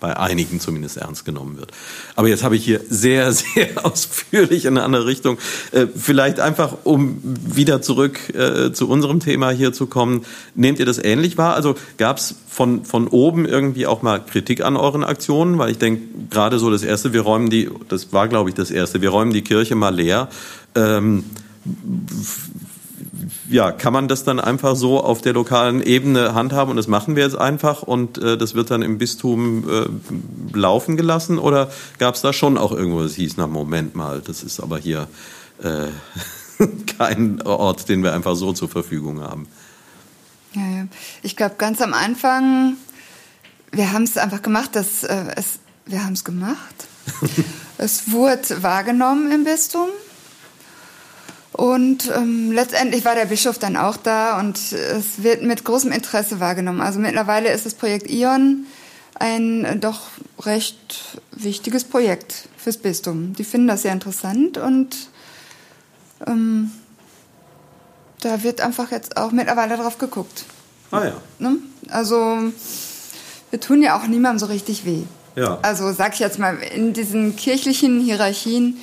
[0.00, 1.72] bei einigen zumindest ernst genommen wird.
[2.14, 5.38] Aber jetzt habe ich hier sehr, sehr ausführlich in eine andere Richtung.
[5.72, 10.24] Äh, vielleicht einfach, um wieder zurück äh, zu unserem Thema hier zu kommen.
[10.54, 11.54] Nehmt ihr das ähnlich wahr?
[11.54, 15.58] Also gab es von, von oben irgendwie auch mal Kritik an euren Aktionen?
[15.58, 18.70] Weil ich denke, gerade so das Erste, wir räumen die, das war glaube ich das
[18.70, 20.28] Erste, wir räumen die Kirche mal leer.
[20.74, 21.24] Ähm,
[23.48, 27.16] ja, kann man das dann einfach so auf der lokalen Ebene handhaben und das machen
[27.16, 32.14] wir jetzt einfach und äh, das wird dann im Bistum äh, laufen gelassen oder gab
[32.14, 35.08] es da schon auch irgendwo, das hieß, na Moment mal, das ist aber hier
[35.62, 35.86] äh,
[36.98, 39.46] kein Ort, den wir einfach so zur Verfügung haben.
[40.54, 40.86] Ja, ja.
[41.22, 42.76] Ich glaube, ganz am Anfang,
[43.72, 46.88] wir haben es einfach gemacht, dass äh, es, wir haben es gemacht
[47.78, 49.88] es wurde wahrgenommen im Bistum.
[51.58, 56.38] Und ähm, letztendlich war der Bischof dann auch da und es wird mit großem Interesse
[56.38, 56.80] wahrgenommen.
[56.80, 58.64] Also mittlerweile ist das Projekt Ion
[59.16, 60.02] ein äh, doch
[60.38, 63.32] recht wichtiges Projekt fürs Bistum.
[63.32, 64.94] Die finden das sehr interessant und
[66.28, 66.70] ähm,
[68.20, 70.44] da wird einfach jetzt auch mittlerweile drauf geguckt.
[70.92, 71.14] Ah ja.
[71.40, 71.56] Ne?
[71.90, 72.52] Also
[73.50, 75.02] wir tun ja auch niemandem so richtig weh.
[75.34, 75.58] Ja.
[75.62, 78.76] Also sag ich jetzt mal, in diesen kirchlichen Hierarchien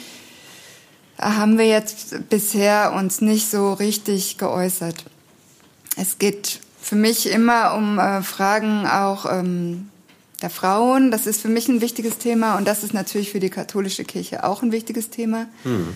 [1.20, 5.06] haben wir jetzt bisher uns nicht so richtig geäußert.
[5.96, 9.90] Es geht für mich immer um äh, Fragen auch ähm,
[10.42, 11.12] der Frauen.
[11.12, 14.44] Das ist für mich ein wichtiges Thema und das ist natürlich für die katholische Kirche
[14.44, 15.48] auch ein wichtiges Thema.
[15.64, 15.88] Hm.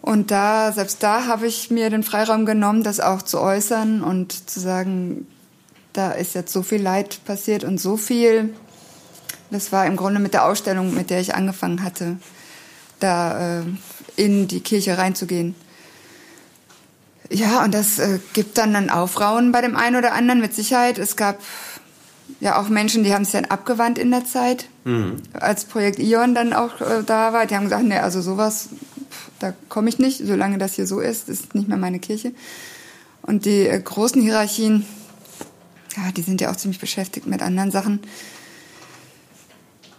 [0.00, 4.48] Und da, selbst da habe ich mir den Freiraum genommen, das auch zu äußern und
[4.48, 5.26] zu sagen,
[5.92, 8.54] da ist jetzt so viel Leid passiert und so viel.
[9.50, 12.16] Das war im Grunde mit der Ausstellung, mit der ich angefangen hatte,
[13.00, 13.62] da äh,
[14.18, 15.54] in die Kirche reinzugehen.
[17.30, 20.98] Ja, und das äh, gibt dann ein Aufrauen bei dem einen oder anderen mit Sicherheit.
[20.98, 21.38] Es gab
[22.40, 25.16] ja auch Menschen, die haben sich dann abgewandt in der Zeit, mhm.
[25.34, 27.46] als Projekt Ion dann auch äh, da war.
[27.46, 28.70] Die haben gesagt, nee, also sowas,
[29.38, 32.32] da komme ich nicht, solange das hier so ist, ist nicht mehr meine Kirche.
[33.22, 34.86] Und die äh, großen Hierarchien,
[35.96, 38.00] ja, die sind ja auch ziemlich beschäftigt mit anderen Sachen.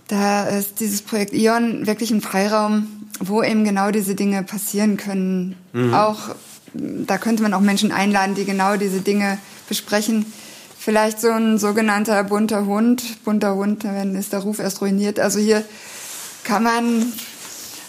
[0.07, 2.98] Da ist dieses Projekt Ion wirklich ein Freiraum,
[3.29, 5.55] wo eben genau diese Dinge passieren können.
[5.73, 5.93] Mhm.
[5.93, 6.35] Auch
[6.73, 9.37] da könnte man auch Menschen einladen, die genau diese Dinge
[9.67, 10.25] besprechen.
[10.77, 13.23] Vielleicht so ein sogenannter bunter Hund.
[13.23, 15.19] Bunter Hund, dann ist der Ruf erst ruiniert.
[15.19, 15.63] Also hier
[16.43, 17.11] kann man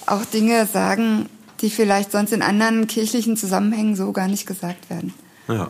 [0.07, 1.29] auch Dinge sagen,
[1.61, 5.14] die vielleicht sonst in anderen kirchlichen Zusammenhängen so gar nicht gesagt werden.
[5.48, 5.68] Ja.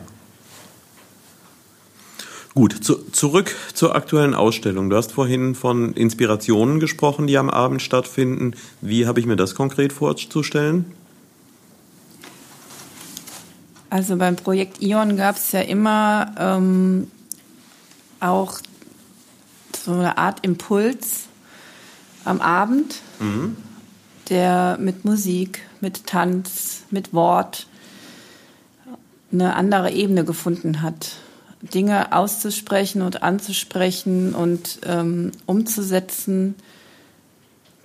[2.53, 4.89] Gut, zu, zurück zur aktuellen Ausstellung.
[4.89, 8.55] Du hast vorhin von Inspirationen gesprochen, die am Abend stattfinden.
[8.81, 10.85] Wie habe ich mir das konkret vorzustellen?
[13.89, 17.09] Also beim Projekt Ion gab es ja immer ähm,
[18.19, 18.59] auch
[19.77, 21.27] so eine Art Impuls
[22.25, 23.55] am Abend, mhm.
[24.29, 27.67] der mit Musik, mit Tanz, mit Wort
[29.31, 31.17] eine andere Ebene gefunden hat.
[31.61, 36.55] Dinge auszusprechen und anzusprechen und ähm, umzusetzen,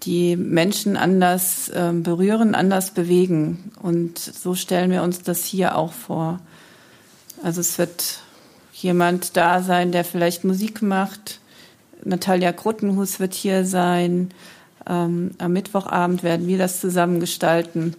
[0.03, 3.73] die Menschen anders äh, berühren, anders bewegen.
[3.83, 6.41] Und so stellen wir uns das hier auch vor.
[7.43, 8.21] Also es wird
[8.73, 11.41] jemand da sein, der vielleicht Musik macht.
[12.05, 14.31] Natalia Kruttenhus wird hier sein.
[14.89, 17.95] Ähm, am Mittwochabend werden wir das zusammen gestalten.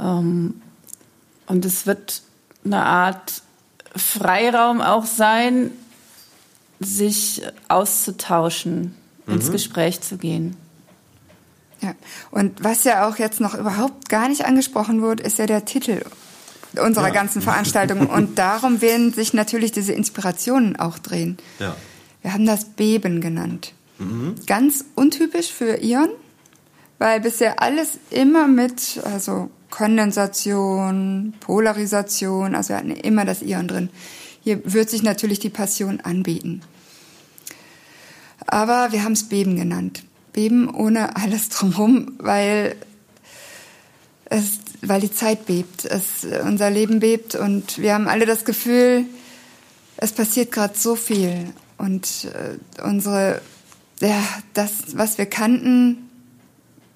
[0.00, 0.60] Ähm,
[1.46, 2.22] und es wird
[2.64, 3.42] eine Art
[3.96, 5.70] Freiraum auch sein,
[6.80, 8.94] sich auszutauschen,
[9.26, 9.34] mhm.
[9.34, 10.56] ins Gespräch zu gehen.
[11.80, 11.94] Ja,
[12.30, 16.02] und was ja auch jetzt noch überhaupt gar nicht angesprochen wurde, ist ja der Titel
[16.80, 17.14] unserer ja.
[17.14, 18.06] ganzen Veranstaltung.
[18.06, 21.38] Und darum werden sich natürlich diese Inspirationen auch drehen.
[21.58, 21.76] Ja.
[22.22, 23.72] Wir haben das Beben genannt.
[23.98, 24.34] Mhm.
[24.46, 26.08] Ganz untypisch für Ion,
[26.98, 33.90] weil bisher alles immer mit, also Kondensation, Polarisation, also wir hatten immer das Ion drin.
[34.42, 36.62] Hier wird sich natürlich die Passion anbieten.
[38.46, 40.02] Aber wir haben es Beben genannt.
[40.32, 42.74] Beben ohne alles drumherum, weil
[44.24, 49.04] es, weil die Zeit bebt, es, unser Leben bebt und wir haben alle das Gefühl,
[49.98, 53.42] es passiert gerade so viel und äh, unsere,
[54.00, 54.22] ja,
[54.54, 56.08] das, was wir kannten,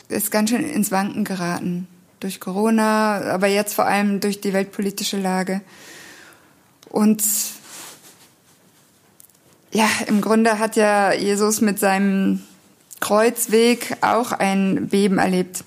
[0.09, 1.87] ist ganz schön ins Wanken geraten
[2.21, 5.63] durch Corona, aber jetzt vor allem durch die weltpolitische Lage.
[6.89, 7.23] Und
[9.73, 12.43] ja, im Grunde hat ja Jesus mit seinem
[13.01, 15.65] Kreuzweg auch ein Beben erlebt.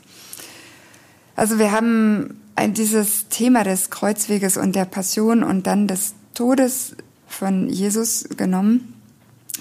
[1.35, 6.95] Also wir haben ein, dieses Thema des Kreuzweges und der Passion und dann des Todes
[7.27, 8.93] von Jesus genommen,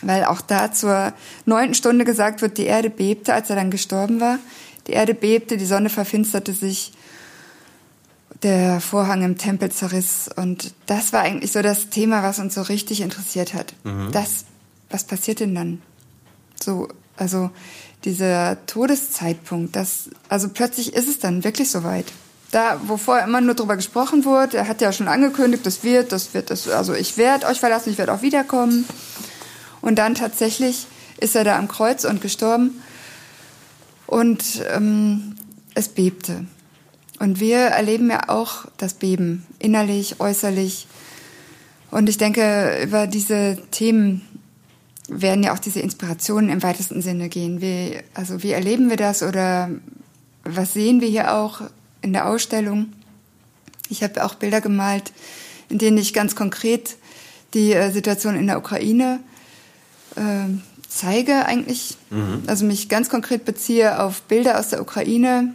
[0.02, 1.14] weil auch da zur
[1.46, 4.38] neunten Stunde gesagt wird, die Erde bebte, als er dann gestorben war.
[4.86, 6.92] Die Erde bebte, die Sonne verfinsterte sich,
[8.42, 10.28] der Vorhang im Tempel zerriss.
[10.34, 13.74] Und das war eigentlich so das Thema, was uns so richtig interessiert hat.
[13.84, 14.10] Mhm.
[14.12, 14.44] Das,
[14.90, 15.82] was passiert denn dann?
[16.60, 17.50] So, also
[18.04, 22.06] dieser Todeszeitpunkt, das, also plötzlich ist es dann wirklich soweit.
[22.50, 26.12] Da, wo vorher immer nur drüber gesprochen wurde, er hat ja schon angekündigt, das wird,
[26.12, 28.84] das wird, das, also ich werde euch verlassen, ich werde auch wiederkommen.
[29.80, 30.86] Und dann tatsächlich
[31.18, 32.82] ist er da am Kreuz und gestorben.
[34.06, 35.36] Und ähm,
[35.74, 36.46] es bebte.
[37.18, 40.86] Und wir erleben ja auch das Beben, innerlich, äußerlich.
[41.90, 44.22] Und ich denke, über diese Themen
[45.08, 47.60] werden ja auch diese Inspirationen im weitesten Sinne gehen.
[47.60, 49.70] Wie, also wie erleben wir das oder
[50.44, 51.60] was sehen wir hier auch
[52.00, 52.92] in der Ausstellung?
[53.88, 55.12] Ich habe auch Bilder gemalt,
[55.68, 56.96] in denen ich ganz konkret
[57.54, 59.20] die äh, Situation in der Ukraine
[60.16, 60.48] äh,
[60.94, 61.96] zeige eigentlich.
[62.10, 62.42] Mhm.
[62.46, 65.54] Also mich ganz konkret beziehe auf Bilder aus der Ukraine,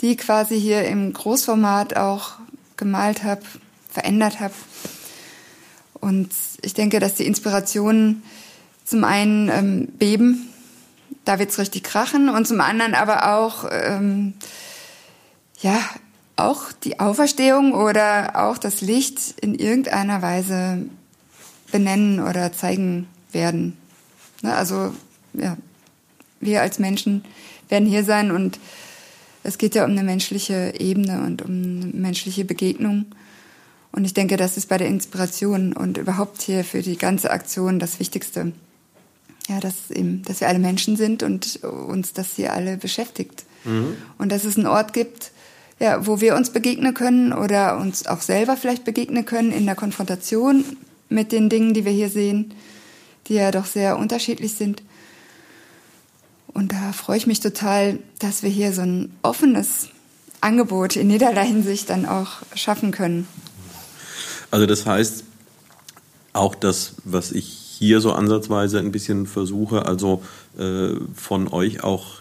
[0.00, 2.32] die quasi hier im Großformat auch
[2.76, 3.42] gemalt habe,
[3.90, 4.54] verändert habe.
[5.94, 6.30] Und
[6.62, 8.22] ich denke, dass die Inspirationen
[8.84, 10.48] zum einen ähm, beben,
[11.24, 14.34] da wird's richtig krachen, und zum anderen aber auch, ähm,
[15.60, 15.78] ja,
[16.36, 20.86] auch die Auferstehung oder auch das Licht in irgendeiner Weise
[21.70, 23.76] benennen oder zeigen werden.
[24.42, 24.94] Ne, also,
[25.34, 25.56] ja,
[26.40, 27.24] wir als Menschen
[27.68, 28.58] werden hier sein und
[29.42, 33.06] es geht ja um eine menschliche Ebene und um eine menschliche Begegnung.
[33.92, 37.78] Und ich denke, das ist bei der Inspiration und überhaupt hier für die ganze Aktion
[37.78, 38.52] das Wichtigste.
[39.48, 43.44] Ja, dass eben, dass wir alle Menschen sind und uns das hier alle beschäftigt.
[43.64, 43.96] Mhm.
[44.18, 45.32] Und dass es einen Ort gibt,
[45.80, 49.74] ja, wo wir uns begegnen können oder uns auch selber vielleicht begegnen können in der
[49.74, 50.64] Konfrontation
[51.08, 52.54] mit den Dingen, die wir hier sehen,
[53.30, 54.82] die ja doch sehr unterschiedlich sind.
[56.48, 59.88] Und da freue ich mich total, dass wir hier so ein offenes
[60.40, 63.26] Angebot in jederlei Hinsicht dann auch schaffen können.
[64.50, 65.24] Also das heißt,
[66.32, 70.22] auch das, was ich hier so ansatzweise ein bisschen versuche, also
[70.58, 72.20] äh, von euch auch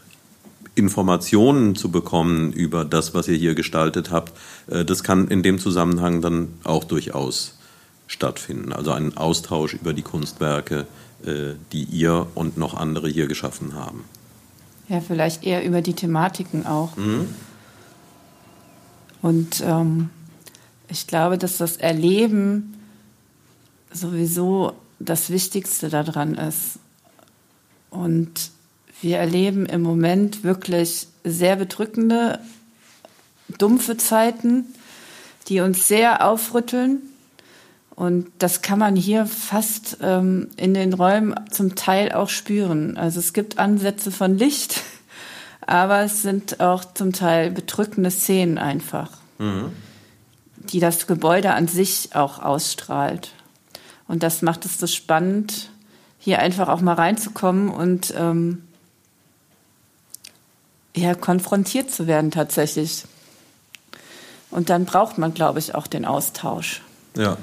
[0.75, 4.33] Informationen zu bekommen über das, was ihr hier gestaltet habt,
[4.67, 7.58] äh, das kann in dem Zusammenhang dann auch durchaus
[8.09, 8.73] stattfinden.
[8.73, 10.87] Also ein Austausch über die Kunstwerke,
[11.23, 14.03] äh, die ihr und noch andere hier geschaffen haben.
[14.89, 16.97] Ja, vielleicht eher über die Thematiken auch.
[16.97, 17.29] Mhm.
[19.21, 20.09] Und ähm,
[20.87, 22.73] ich glaube, dass das Erleben
[23.91, 26.79] sowieso das Wichtigste daran ist.
[27.91, 28.51] Und
[29.01, 32.39] wir erleben im Moment wirklich sehr bedrückende,
[33.57, 34.65] dumpfe Zeiten,
[35.47, 37.01] die uns sehr aufrütteln.
[37.99, 42.97] Und das kann man hier fast ähm, in den Räumen zum Teil auch spüren.
[42.97, 44.81] Also es gibt Ansätze von Licht,
[45.67, 49.09] aber es sind auch zum Teil bedrückende Szenen einfach.
[49.37, 49.71] Mhm
[50.71, 53.31] die das Gebäude an sich auch ausstrahlt.
[54.07, 55.69] Und das macht es so spannend,
[56.19, 58.63] hier einfach auch mal reinzukommen und ähm,
[60.95, 63.05] ja, konfrontiert zu werden tatsächlich.
[64.51, 66.81] Und dann braucht man, glaube ich, auch den Austausch.
[67.15, 67.37] Ja.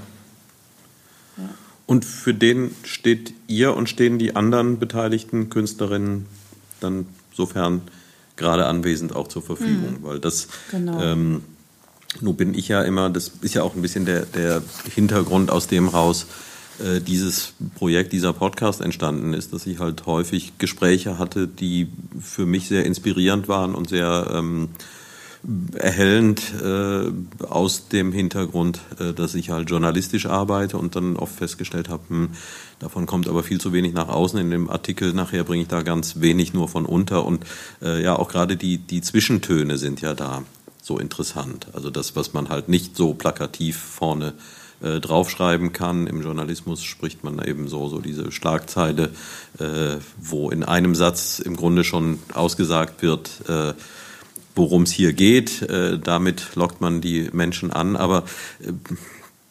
[1.36, 1.48] Ja.
[1.86, 6.26] Und für den steht ihr und stehen die anderen beteiligten Künstlerinnen
[6.80, 7.82] dann sofern
[8.34, 10.02] gerade anwesend auch zur Verfügung, mhm.
[10.02, 11.00] weil das genau.
[11.00, 11.42] ähm,
[12.20, 14.62] nun bin ich ja immer, das ist ja auch ein bisschen der, der
[14.94, 16.26] Hintergrund aus dem raus,
[16.78, 21.88] äh, dieses Projekt, dieser Podcast entstanden ist, dass ich halt häufig Gespräche hatte, die
[22.20, 24.68] für mich sehr inspirierend waren und sehr ähm,
[25.76, 31.88] erhellend äh, aus dem Hintergrund, äh, dass ich halt journalistisch arbeite und dann oft festgestellt
[31.88, 32.28] habe, hm,
[32.78, 34.38] davon kommt aber viel zu wenig nach außen.
[34.40, 37.44] In dem Artikel nachher bringe ich da ganz wenig nur von unter und
[37.82, 40.42] äh, ja, auch gerade die, die Zwischentöne sind ja da
[40.82, 41.68] so interessant.
[41.72, 44.34] Also das, was man halt nicht so plakativ vorne
[44.82, 46.06] äh, draufschreiben kann.
[46.06, 49.10] Im Journalismus spricht man eben so, so diese Schlagzeile,
[49.58, 53.72] äh, wo in einem Satz im Grunde schon ausgesagt wird, äh,
[54.56, 55.62] worum es hier geht.
[55.62, 57.94] Äh, damit lockt man die Menschen an.
[57.94, 58.24] Aber
[58.60, 58.72] äh,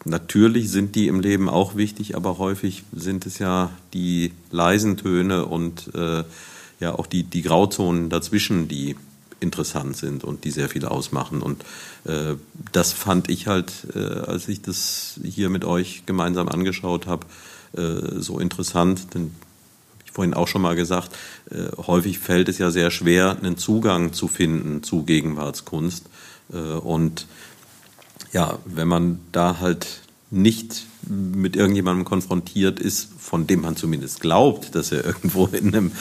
[0.04, 5.46] natürlich sind die im Leben auch wichtig, aber häufig sind es ja die leisen Töne
[5.46, 6.24] und äh,
[6.80, 8.96] ja auch die, die Grauzonen dazwischen, die
[9.40, 11.42] interessant sind und die sehr viel ausmachen.
[11.42, 11.64] Und
[12.06, 12.36] äh,
[12.72, 17.28] das fand ich halt, äh, als ich das hier mit euch gemeinsam angeschaut habe,
[17.78, 19.14] äh, so interessant.
[19.14, 19.36] Denn
[20.16, 21.14] vorhin auch schon mal gesagt,
[21.52, 26.06] äh, häufig fällt es ja sehr schwer, einen Zugang zu finden zu Gegenwartskunst.
[26.54, 27.28] Äh, und
[28.32, 30.02] ja, wenn man da halt
[30.32, 35.92] nicht mit irgendjemandem konfrontiert ist, von dem man zumindest glaubt, dass er irgendwo in einem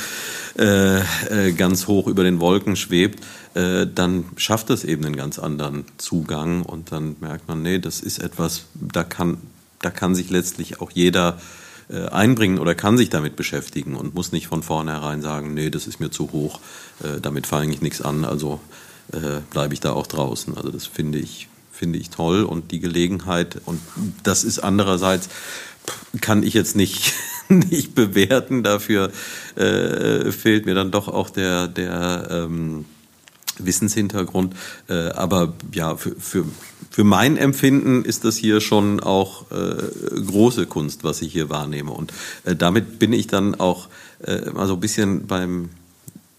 [0.58, 1.00] äh,
[1.48, 3.20] äh, ganz hoch über den Wolken schwebt,
[3.54, 7.98] äh, dann schafft das eben einen ganz anderen Zugang und dann merkt man, nee, das
[7.98, 9.38] ist etwas, da kann,
[9.80, 11.40] da kann sich letztlich auch jeder
[11.88, 16.00] einbringen oder kann sich damit beschäftigen und muss nicht von vornherein sagen, nee, das ist
[16.00, 16.60] mir zu hoch,
[17.02, 18.60] äh, damit fange ich nichts an, also
[19.12, 20.56] äh, bleibe ich da auch draußen.
[20.56, 23.80] Also das finde ich finde ich toll und die Gelegenheit und
[24.22, 25.28] das ist andererseits
[26.20, 27.12] kann ich jetzt nicht
[27.48, 29.10] nicht bewerten dafür
[29.56, 32.84] äh, fehlt mir dann doch auch der der ähm,
[33.58, 34.54] Wissenshintergrund.
[34.88, 36.44] Äh, aber ja, für, für,
[36.90, 41.90] für mein Empfinden ist das hier schon auch äh, große Kunst, was ich hier wahrnehme.
[41.90, 42.12] Und
[42.44, 43.88] äh, damit bin ich dann auch
[44.24, 45.70] äh, mal so ein bisschen beim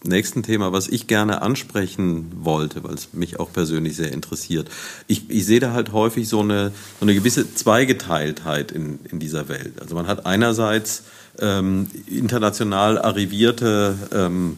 [0.06, 4.68] nächsten Thema, was ich gerne ansprechen wollte, weil es mich auch persönlich sehr interessiert.
[5.06, 9.48] Ich, ich sehe da halt häufig so eine, so eine gewisse Zweigeteiltheit in, in dieser
[9.48, 9.80] Welt.
[9.80, 11.04] Also man hat einerseits
[11.40, 14.56] ähm, international arrivierte ähm,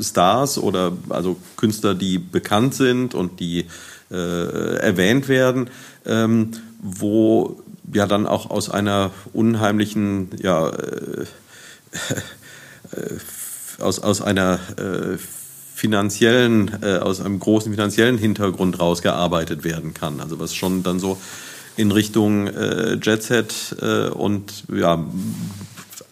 [0.00, 3.66] Stars oder also Künstler, die bekannt sind und die
[4.10, 5.70] äh, erwähnt werden,
[6.04, 6.50] ähm,
[6.82, 7.60] wo
[7.92, 11.22] ja dann auch aus einer unheimlichen ja, äh,
[12.92, 13.18] äh,
[13.78, 15.18] aus, aus einer äh,
[15.74, 20.20] finanziellen, äh, aus einem großen finanziellen Hintergrund rausgearbeitet werden kann.
[20.20, 21.18] Also was schon dann so
[21.76, 25.02] in Richtung äh, Jet Set äh, und ja,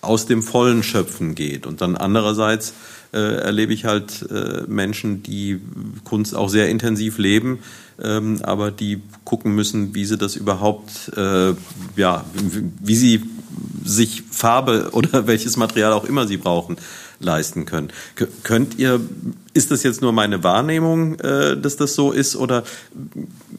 [0.01, 1.67] aus dem Vollen schöpfen geht.
[1.67, 2.73] Und dann andererseits
[3.13, 5.61] äh, erlebe ich halt äh, Menschen, die
[6.05, 7.61] Kunst auch sehr intensiv leben,
[8.03, 11.55] ähm, aber die gucken müssen, wie sie das überhaupt, äh,
[11.97, 12.25] ja,
[12.81, 13.23] wie sie
[13.85, 16.77] sich Farbe oder welches Material auch immer sie brauchen,
[17.21, 17.89] leisten können.
[18.45, 19.01] Könnt ihr,
[19.55, 22.63] ist das jetzt nur meine Wahrnehmung, äh, dass das so ist oder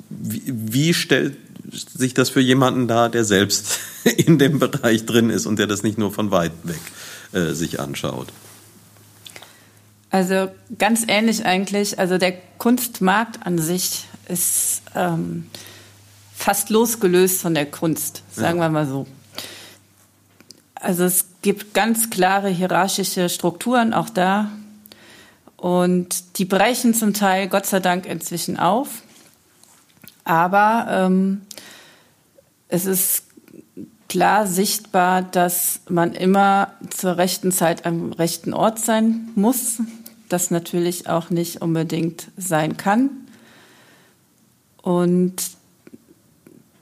[0.10, 1.36] wie, wie stellt
[1.72, 5.84] sich das für jemanden dar, der selbst in dem Bereich drin ist und der das
[5.84, 6.80] nicht nur von weit weg
[7.34, 8.28] äh, sich anschaut?
[10.10, 12.00] Also ganz ähnlich eigentlich.
[12.00, 15.50] Also der Kunstmarkt an sich ist ähm,
[16.36, 18.66] fast losgelöst von der Kunst, sagen ja.
[18.66, 19.06] wir mal so.
[20.76, 24.50] Also es gibt ganz klare hierarchische Strukturen auch da.
[25.58, 29.04] Und die brechen zum Teil, Gott sei Dank, inzwischen auf.
[30.24, 31.42] Aber ähm,
[32.70, 33.24] es ist
[34.08, 39.82] klar sichtbar, dass man immer zur rechten Zeit am rechten Ort sein muss.
[40.30, 43.10] Das natürlich auch nicht unbedingt sein kann.
[44.82, 45.36] Und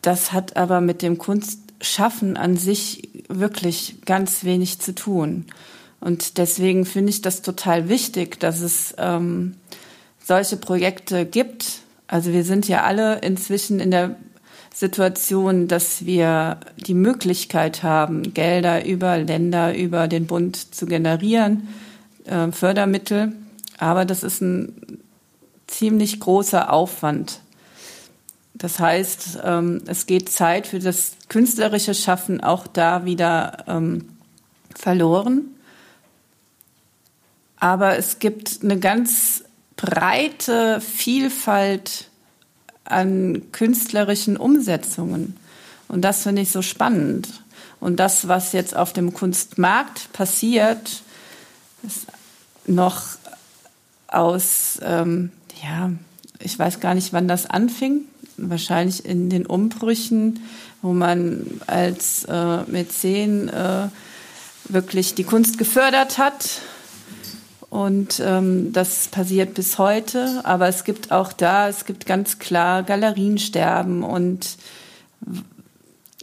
[0.02, 5.46] das hat aber mit dem Kunstschaffen an sich wirklich ganz wenig zu tun.
[6.00, 9.56] Und deswegen finde ich das total wichtig, dass es ähm,
[10.24, 11.80] solche Projekte gibt.
[12.08, 14.16] Also wir sind ja alle inzwischen in der
[14.74, 21.68] Situation, dass wir die Möglichkeit haben, Gelder über Länder, über den Bund zu generieren,
[22.28, 23.34] äh, Fördermittel.
[23.78, 25.00] Aber das ist ein
[25.68, 27.42] ziemlich großer Aufwand.
[28.54, 34.10] Das heißt, ähm, es geht Zeit für das künstlerische Schaffen auch da wieder ähm,
[34.76, 35.46] verloren.
[37.60, 39.44] Aber es gibt eine ganz
[39.76, 42.10] breite Vielfalt
[42.84, 45.36] an künstlerischen Umsetzungen.
[45.88, 47.44] Und das finde ich so spannend.
[47.80, 51.04] Und das, was jetzt auf dem Kunstmarkt passiert,
[51.84, 52.08] ist
[52.68, 53.04] noch
[54.08, 55.32] aus, ähm,
[55.64, 55.92] ja,
[56.40, 58.02] ich weiß gar nicht, wann das anfing,
[58.38, 60.42] wahrscheinlich in den Umbrüchen,
[60.82, 63.88] wo man als äh, Mäzen äh,
[64.66, 66.62] wirklich die Kunst gefördert hat.
[67.70, 70.42] Und ähm, das passiert bis heute.
[70.46, 74.58] Aber es gibt auch da, es gibt ganz klar Galeriensterben und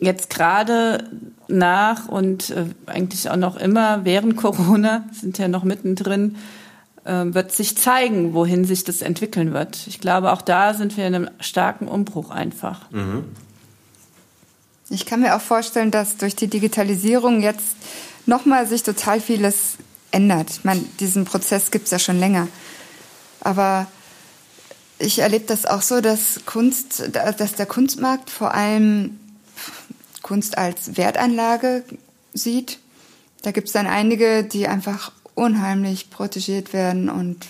[0.00, 1.10] jetzt gerade
[1.48, 6.36] nach und äh, eigentlich auch noch immer während Corona sind ja noch mittendrin
[7.06, 9.86] ähm, wird sich zeigen, wohin sich das entwickeln wird.
[9.88, 12.90] Ich glaube, auch da sind wir in einem starken Umbruch einfach.
[12.90, 13.24] Mhm.
[14.88, 17.76] Ich kann mir auch vorstellen, dass durch die Digitalisierung jetzt
[18.24, 19.76] nochmal sich total vieles
[20.12, 20.50] ändert.
[20.50, 22.48] Ich meine, diesen Prozess gibt es ja schon länger.
[23.40, 23.86] Aber
[24.98, 29.18] ich erlebe das auch so, dass Kunst, dass der Kunstmarkt vor allem
[30.24, 31.84] Kunst als Wertanlage
[32.32, 32.80] sieht.
[33.42, 37.44] Da gibt es dann einige, die einfach unheimlich protegiert werden und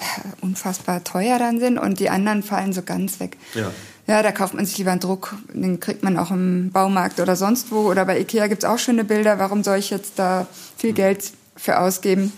[0.00, 3.36] äh, unfassbar teuer dann sind und die anderen fallen so ganz weg.
[3.54, 3.70] Ja.
[4.08, 7.34] Ja, da kauft man sich lieber einen Druck, den kriegt man auch im Baumarkt oder
[7.34, 7.90] sonst wo.
[7.90, 9.40] Oder bei Ikea gibt's auch schöne Bilder.
[9.40, 10.46] Warum soll ich jetzt da
[10.78, 12.32] viel Geld für ausgeben?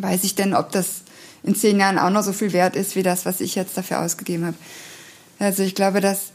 [0.00, 1.02] Weiß ich denn, ob das
[1.44, 4.00] in zehn Jahren auch noch so viel wert ist, wie das, was ich jetzt dafür
[4.00, 4.56] ausgegeben habe?
[5.38, 6.32] Also ich glaube, dass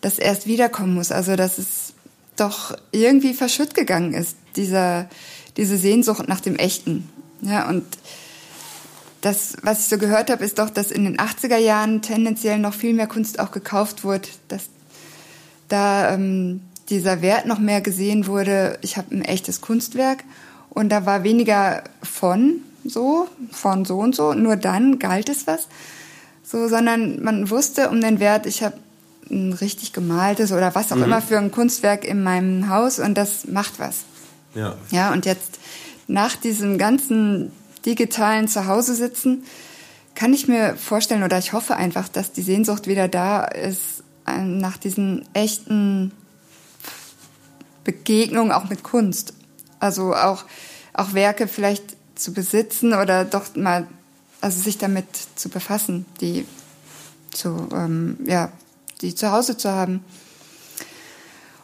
[0.00, 1.12] das erst wiederkommen muss.
[1.12, 1.92] Also dass es
[2.36, 5.08] doch irgendwie verschütt gegangen ist, dieser
[5.56, 7.08] diese Sehnsucht nach dem Echten.
[7.40, 7.84] Ja, und
[9.20, 12.74] das, was ich so gehört habe, ist doch, dass in den 80er Jahren tendenziell noch
[12.74, 14.68] viel mehr Kunst auch gekauft wurde, dass
[15.68, 20.22] da ähm, dieser Wert noch mehr gesehen wurde, ich habe ein echtes Kunstwerk
[20.70, 25.66] und da war weniger von so, von so und so, nur dann galt es was,
[26.44, 28.76] so, sondern man wusste um den Wert, ich habe
[29.30, 31.04] ein richtig gemaltes oder was auch mhm.
[31.04, 34.04] immer für ein Kunstwerk in meinem Haus und das macht was.
[34.54, 34.76] Ja.
[34.90, 35.58] Ja, und jetzt
[36.06, 37.52] nach diesem ganzen
[37.84, 39.44] digitalen Zuhause sitzen,
[40.14, 44.58] kann ich mir vorstellen oder ich hoffe einfach, dass die Sehnsucht wieder da ist ähm,
[44.58, 46.12] nach diesen echten
[47.84, 49.34] Begegnungen auch mit Kunst.
[49.78, 50.44] Also auch,
[50.92, 53.86] auch Werke vielleicht zu besitzen oder doch mal,
[54.40, 55.06] also sich damit
[55.36, 56.46] zu befassen, die
[57.30, 58.50] zu, ähm, ja,
[59.00, 60.04] die zu Hause zu haben.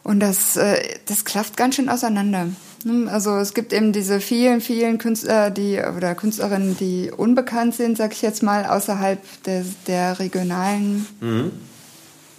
[0.03, 2.49] Und das, äh, das klafft ganz schön auseinander.
[2.83, 3.09] Ne?
[3.11, 8.11] Also es gibt eben diese vielen, vielen Künstler, die oder Künstlerinnen, die unbekannt sind, sag
[8.11, 11.51] ich jetzt mal, außerhalb der, der regionalen mhm.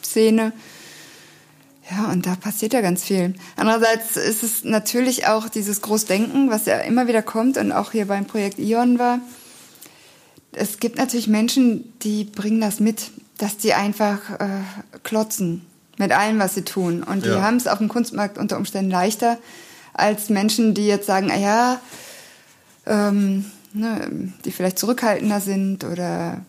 [0.02, 0.52] Szene.
[1.90, 3.34] Ja, und da passiert ja ganz viel.
[3.56, 8.06] Andererseits ist es natürlich auch dieses Großdenken, was ja immer wieder kommt und auch hier
[8.06, 9.20] beim Projekt Ion war.
[10.52, 13.10] Es gibt natürlich Menschen, die bringen das mit,
[13.44, 14.46] dass die einfach äh,
[15.02, 15.66] klotzen
[15.98, 17.02] mit allem, was sie tun.
[17.02, 17.42] Und die ja.
[17.42, 19.36] haben es auf dem Kunstmarkt unter Umständen leichter
[19.92, 21.80] als Menschen, die jetzt sagen, ah ja,
[22.86, 26.40] ähm, ne, die vielleicht zurückhaltender sind oder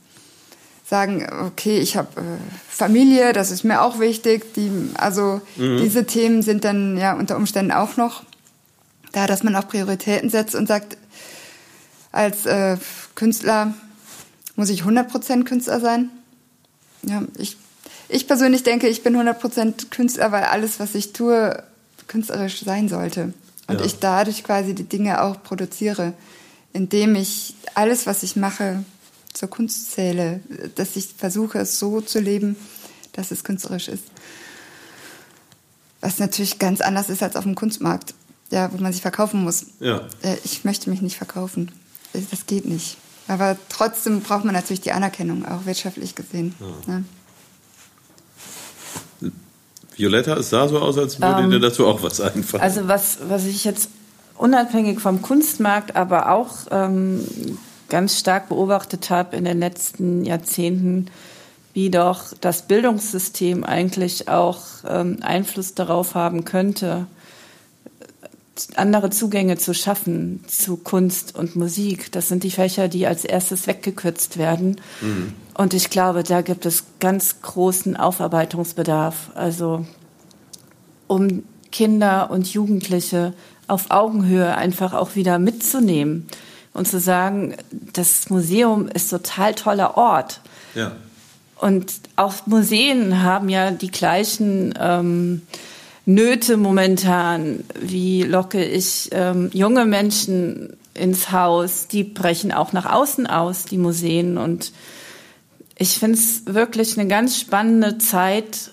[0.87, 2.23] sagen, okay, ich habe äh,
[2.69, 4.53] Familie, das ist mir auch wichtig.
[4.53, 5.79] Die, also mhm.
[5.81, 8.23] diese Themen sind dann ja unter Umständen auch noch
[9.11, 10.95] da, dass man auch Prioritäten setzt und sagt,
[12.13, 12.77] als äh,
[13.15, 13.73] Künstler
[14.55, 16.09] muss ich 100% Künstler sein.
[17.07, 17.57] Ja, ich,
[18.09, 21.63] ich persönlich denke, ich bin 100% Künstler, weil alles, was ich tue,
[22.07, 23.33] künstlerisch sein sollte.
[23.67, 23.85] Und ja.
[23.85, 26.13] ich dadurch quasi die Dinge auch produziere,
[26.73, 28.83] indem ich alles, was ich mache,
[29.33, 30.39] zur Kunst zähle,
[30.75, 32.55] dass ich versuche, es so zu leben,
[33.13, 34.03] dass es künstlerisch ist.
[36.01, 38.13] Was natürlich ganz anders ist als auf dem Kunstmarkt,
[38.51, 39.65] ja, wo man sich verkaufen muss.
[39.79, 40.07] Ja.
[40.21, 41.71] Äh, ich möchte mich nicht verkaufen.
[42.13, 42.97] Das geht nicht.
[43.27, 46.53] Aber trotzdem braucht man natürlich die Anerkennung, auch wirtschaftlich gesehen.
[46.87, 46.93] Ja.
[46.93, 47.03] Ne?
[49.95, 52.61] Violetta, es sah so aus, als würde ähm, dir dazu auch was einfallen.
[52.61, 53.89] Also was, was ich jetzt
[54.37, 57.25] unabhängig vom Kunstmarkt, aber auch ähm,
[57.89, 61.07] ganz stark beobachtet habe in den letzten Jahrzehnten,
[61.73, 67.07] wie doch das Bildungssystem eigentlich auch ähm, Einfluss darauf haben könnte,
[68.75, 72.11] andere Zugänge zu schaffen zu Kunst und Musik.
[72.11, 74.81] Das sind die Fächer, die als erstes weggekürzt werden.
[75.01, 75.33] Mhm.
[75.53, 79.31] Und ich glaube, da gibt es ganz großen Aufarbeitungsbedarf.
[79.35, 79.85] Also
[81.07, 83.33] um Kinder und Jugendliche
[83.67, 86.27] auf Augenhöhe einfach auch wieder mitzunehmen
[86.73, 90.41] und zu sagen, das Museum ist total toller Ort.
[90.75, 90.91] Ja.
[91.57, 95.41] Und auch Museen haben ja die gleichen ähm,
[96.05, 97.63] Nöte momentan.
[97.79, 101.87] Wie locke ich ähm, junge Menschen ins Haus?
[101.87, 104.37] Die brechen auch nach außen aus, die Museen.
[104.37, 104.71] Und
[105.77, 108.71] ich finde es wirklich eine ganz spannende Zeit,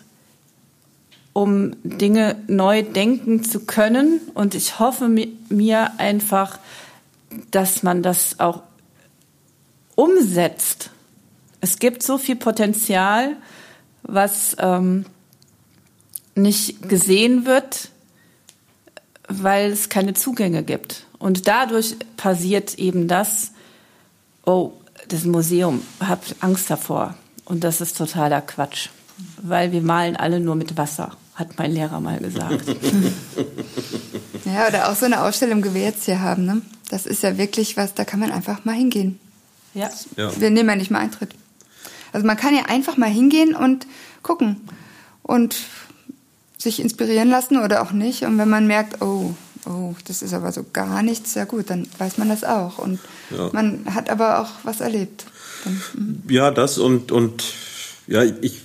[1.32, 4.20] um Dinge neu denken zu können.
[4.34, 6.58] Und ich hoffe mir einfach,
[7.50, 8.62] dass man das auch
[9.94, 10.90] umsetzt.
[11.62, 13.36] Es gibt so viel Potenzial,
[14.02, 15.06] was ähm,
[16.34, 17.90] nicht gesehen wird,
[19.28, 21.06] weil es keine Zugänge gibt.
[21.18, 23.52] Und dadurch passiert eben das,
[24.44, 24.72] oh,
[25.08, 27.14] das Museum, habt Angst davor.
[27.44, 28.88] Und das ist totaler Quatsch,
[29.40, 32.64] weil wir malen alle nur mit Wasser, hat mein Lehrer mal gesagt.
[34.44, 36.62] ja, oder auch so eine Ausstellung, wie wir jetzt hier haben, ne?
[36.88, 39.18] Das ist ja wirklich was, da kann man einfach mal hingehen.
[39.74, 39.90] Ja.
[40.16, 40.38] ja.
[40.38, 41.34] Wir nehmen ja nicht mal Eintritt.
[42.12, 43.86] Also man kann ja einfach mal hingehen und
[44.22, 44.60] gucken
[45.22, 45.56] und
[46.62, 48.22] sich inspirieren lassen oder auch nicht.
[48.22, 49.34] Und wenn man merkt, oh,
[49.66, 52.78] oh, das ist aber so gar nichts, ja gut, dann weiß man das auch.
[52.78, 53.00] Und
[53.30, 53.50] ja.
[53.52, 55.26] man hat aber auch was erlebt.
[55.64, 56.22] Dann, mhm.
[56.28, 57.44] ja, das und, und
[58.06, 58.62] ja, ich,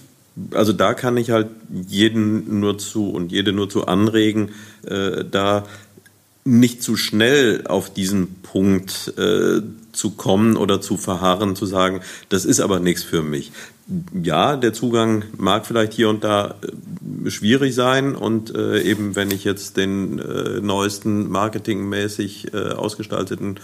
[0.51, 4.51] also da kann ich halt jeden nur zu und jede nur zu anregen,
[4.85, 5.65] äh, da
[6.43, 12.45] nicht zu schnell auf diesen Punkt äh, zu kommen oder zu verharren, zu sagen, das
[12.45, 13.51] ist aber nichts für mich.
[14.21, 19.31] Ja, der Zugang mag vielleicht hier und da äh, schwierig sein und äh, eben wenn
[19.31, 23.61] ich jetzt den äh, neuesten marketingmäßig äh, ausgestalteten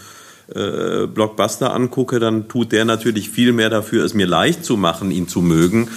[0.54, 5.10] äh, Blockbuster angucke, dann tut der natürlich viel mehr dafür, es mir leicht zu machen,
[5.10, 5.88] ihn zu mögen.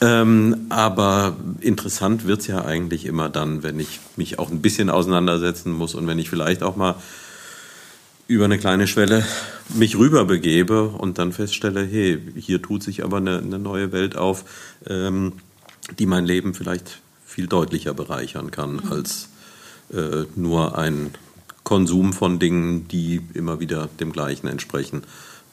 [0.00, 5.72] Ähm, aber interessant wird's ja eigentlich immer dann, wenn ich mich auch ein bisschen auseinandersetzen
[5.72, 6.94] muss und wenn ich vielleicht auch mal
[8.28, 9.26] über eine kleine Schwelle
[9.74, 14.16] mich rüber begebe und dann feststelle, hey, hier tut sich aber eine, eine neue Welt
[14.16, 14.44] auf,
[14.86, 15.32] ähm,
[15.98, 18.92] die mein Leben vielleicht viel deutlicher bereichern kann mhm.
[18.92, 19.30] als
[19.92, 21.10] äh, nur ein
[21.64, 25.02] Konsum von Dingen, die immer wieder dem gleichen entsprechen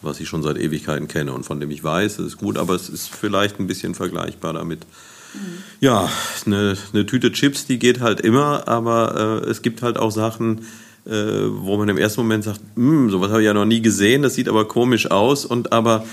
[0.06, 2.76] was ich schon seit Ewigkeiten kenne und von dem ich weiß, es ist gut, aber
[2.76, 4.86] es ist vielleicht ein bisschen vergleichbar damit.
[5.34, 5.64] Mhm.
[5.82, 6.10] Ja,
[6.46, 10.66] eine, eine, Tüte Chips, die geht halt immer, aber äh, es gibt halt auch Sachen,
[11.06, 14.22] äh, wo man im ersten Moment sagt, hm, sowas habe ich ja noch nie gesehen,
[14.22, 16.06] das sieht aber komisch aus und aber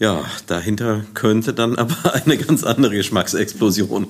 [0.00, 4.08] Ja, dahinter könnte dann aber eine ganz andere Geschmacksexplosion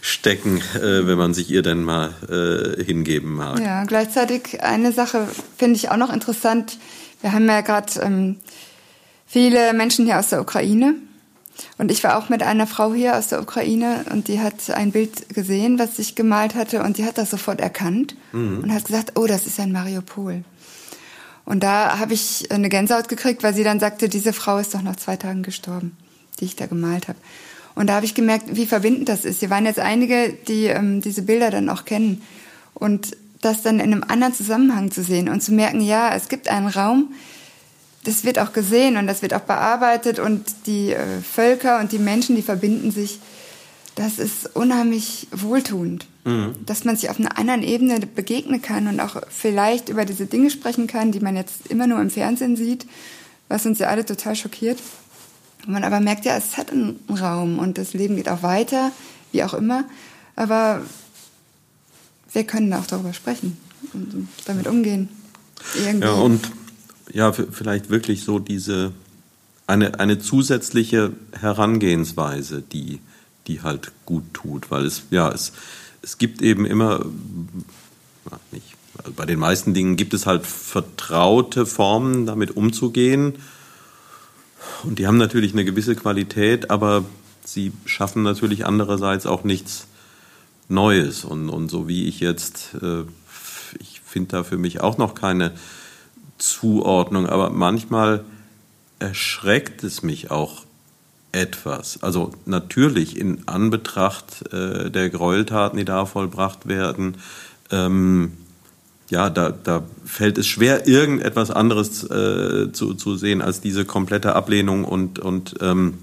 [0.00, 3.58] stecken, äh, wenn man sich ihr denn mal äh, hingeben mag.
[3.58, 5.26] Ja, gleichzeitig eine Sache
[5.58, 6.78] finde ich auch noch interessant.
[7.22, 8.36] Wir haben ja gerade ähm,
[9.26, 10.94] viele Menschen hier aus der Ukraine.
[11.78, 14.92] Und ich war auch mit einer Frau hier aus der Ukraine und die hat ein
[14.92, 18.60] Bild gesehen, was ich gemalt hatte und die hat das sofort erkannt mhm.
[18.62, 20.44] und hat gesagt, oh, das ist ein Mariupol.
[21.44, 24.82] Und da habe ich eine Gänsehaut gekriegt, weil sie dann sagte, diese Frau ist doch
[24.82, 25.96] nach zwei Tagen gestorben,
[26.40, 27.18] die ich da gemalt habe.
[27.74, 29.40] Und da habe ich gemerkt, wie verbindend das ist.
[29.40, 32.22] Sie waren jetzt einige, die ähm, diese Bilder dann auch kennen.
[32.74, 36.48] Und das dann in einem anderen Zusammenhang zu sehen und zu merken, ja, es gibt
[36.48, 37.12] einen Raum,
[38.04, 41.98] das wird auch gesehen und das wird auch bearbeitet und die äh, Völker und die
[41.98, 43.20] Menschen, die verbinden sich.
[43.94, 46.06] Das ist unheimlich wohltuend.
[46.24, 46.54] Mhm.
[46.64, 50.50] Dass man sich auf einer anderen Ebene begegnen kann und auch vielleicht über diese Dinge
[50.50, 52.86] sprechen kann, die man jetzt immer nur im Fernsehen sieht,
[53.48, 54.78] was uns ja alle total schockiert.
[55.66, 58.90] Und man aber merkt ja, es hat einen Raum und das Leben geht auch weiter,
[59.30, 59.84] wie auch immer.
[60.34, 60.82] Aber
[62.32, 63.58] wir können auch darüber sprechen
[63.92, 65.08] und damit umgehen.
[65.76, 66.06] Irgendwie.
[66.06, 66.50] Ja, und
[67.12, 68.92] ja, vielleicht wirklich so diese,
[69.66, 73.00] eine, eine zusätzliche Herangehensweise, die,
[73.46, 75.52] die halt gut tut, weil es, ja, es,
[76.02, 77.04] es gibt eben immer,
[78.50, 83.34] nicht, also bei den meisten Dingen gibt es halt vertraute Formen, damit umzugehen.
[84.84, 87.04] Und die haben natürlich eine gewisse Qualität, aber
[87.44, 89.86] sie schaffen natürlich andererseits auch nichts
[90.68, 91.24] Neues.
[91.24, 93.02] Und, und so wie ich jetzt, äh,
[93.78, 95.52] ich finde da für mich auch noch keine
[96.42, 98.24] Zuordnung, aber manchmal
[98.98, 100.64] erschreckt es mich auch
[101.30, 102.02] etwas.
[102.02, 107.18] Also natürlich in Anbetracht äh, der Gräueltaten, die da vollbracht werden,
[107.70, 108.32] ähm,
[109.08, 114.34] ja, da, da fällt es schwer, irgendetwas anderes äh, zu, zu sehen als diese komplette
[114.34, 115.98] Ablehnung und, und ähm,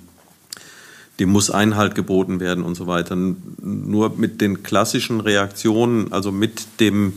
[1.19, 3.17] dem muss Einhalt geboten werden und so weiter.
[3.17, 7.13] Nur mit den klassischen Reaktionen, also mit dem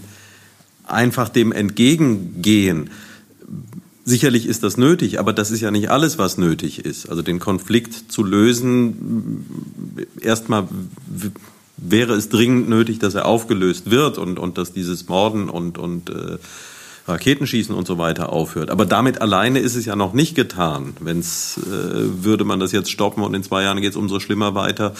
[0.84, 2.90] einfach dem Entgegengehen,
[4.04, 7.08] Sicherlich ist das nötig, aber das ist ja nicht alles, was nötig ist.
[7.08, 9.46] Also den Konflikt zu lösen,
[10.20, 10.66] erstmal
[11.76, 16.10] wäre es dringend nötig, dass er aufgelöst wird und, und dass dieses Morden und, und
[16.10, 16.38] äh,
[17.06, 18.70] Raketenschießen und so weiter aufhört.
[18.70, 20.94] Aber damit alleine ist es ja noch nicht getan.
[21.00, 24.54] Wenn's äh, würde man das jetzt stoppen und in zwei Jahren geht es umso schlimmer
[24.54, 24.94] weiter,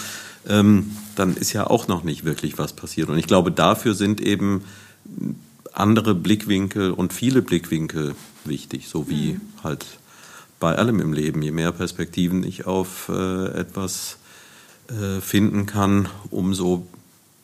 [0.47, 3.09] ähm, dann ist ja auch noch nicht wirklich was passiert.
[3.09, 4.63] Und ich glaube, dafür sind eben
[5.73, 9.41] andere Blickwinkel und viele Blickwinkel wichtig, so wie mhm.
[9.63, 9.85] halt
[10.59, 11.41] bei allem im Leben.
[11.41, 14.17] Je mehr Perspektiven ich auf äh, etwas
[14.89, 16.87] äh, finden kann, umso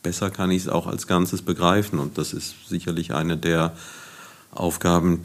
[0.03, 1.99] besser kann ich es auch als Ganzes begreifen.
[1.99, 3.75] Und das ist sicherlich eine der
[4.51, 5.21] Aufgaben,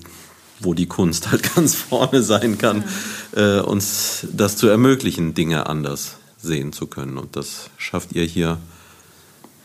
[0.60, 3.38] wo die Kunst halt ganz vorne sein kann, mhm.
[3.38, 7.16] äh, uns das zu ermöglichen, Dinge anders sehen zu können.
[7.18, 8.58] Und das schafft ihr hier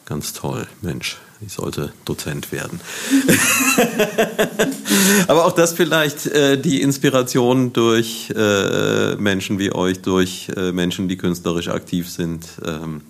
[0.06, 2.80] ganz toll, Mensch ich sollte Dozent werden.
[5.28, 11.08] Aber auch das vielleicht äh, die Inspiration durch äh, Menschen wie euch, durch äh, Menschen,
[11.08, 13.02] die künstlerisch aktiv sind, ähm,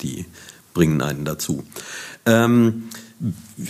[0.00, 0.26] die
[0.74, 1.64] bringen einen dazu.
[2.24, 2.88] Ähm,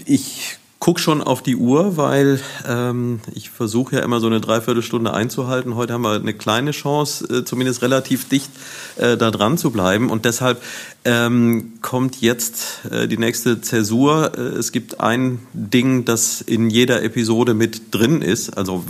[0.05, 5.13] ich guck schon auf die Uhr, weil ähm, ich versuche ja immer so eine Dreiviertelstunde
[5.13, 5.77] einzuhalten.
[5.77, 8.51] Heute haben wir eine kleine Chance, äh, zumindest relativ dicht
[8.97, 10.11] äh, da dran zu bleiben.
[10.11, 10.63] Und deshalb
[11.05, 14.33] ähm, kommt jetzt äh, die nächste Zäsur.
[14.37, 18.57] Äh, es gibt ein Ding, das in jeder Episode mit drin ist.
[18.57, 18.83] Also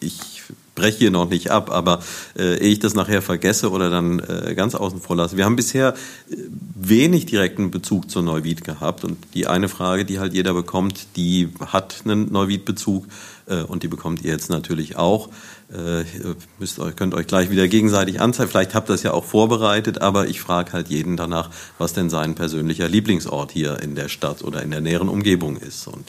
[0.00, 0.31] ich
[0.82, 2.00] breche hier noch nicht ab, aber
[2.36, 5.36] äh, ehe ich das nachher vergesse oder dann äh, ganz außen vor lasse.
[5.36, 5.94] Wir haben bisher
[6.28, 6.36] äh,
[6.74, 11.50] wenig direkten Bezug zur Neuwied gehabt und die eine Frage, die halt jeder bekommt, die
[11.64, 13.06] hat einen Neuwied-Bezug
[13.46, 15.28] äh, und die bekommt ihr jetzt natürlich auch.
[15.72, 18.50] Äh, ihr müsst euch, könnt euch gleich wieder gegenseitig anzeigen.
[18.50, 22.10] Vielleicht habt ihr das ja auch vorbereitet, aber ich frage halt jeden danach, was denn
[22.10, 25.86] sein persönlicher Lieblingsort hier in der Stadt oder in der näheren Umgebung ist.
[25.86, 26.08] Und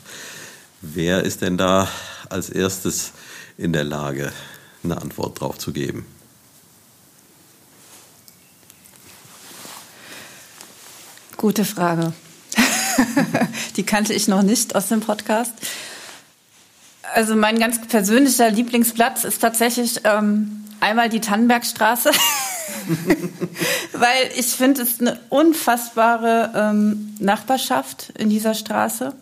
[0.81, 1.87] wer ist denn da
[2.27, 3.11] als erstes
[3.57, 4.31] in der Lage,
[4.83, 6.05] eine Antwort drauf zu geben.
[11.37, 12.13] Gute Frage.
[13.75, 15.51] Die kannte ich noch nicht aus dem Podcast.
[17.15, 22.11] Also mein ganz persönlicher Lieblingsplatz ist tatsächlich ähm, einmal die Tannenbergstraße,
[23.93, 29.13] weil ich finde es eine unfassbare ähm, Nachbarschaft in dieser Straße.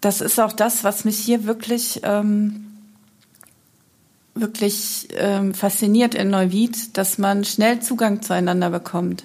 [0.00, 2.69] Das ist auch das, was mich hier wirklich ähm,
[4.40, 9.24] wirklich ähm, fasziniert in Neuwied, dass man schnell Zugang zueinander bekommt.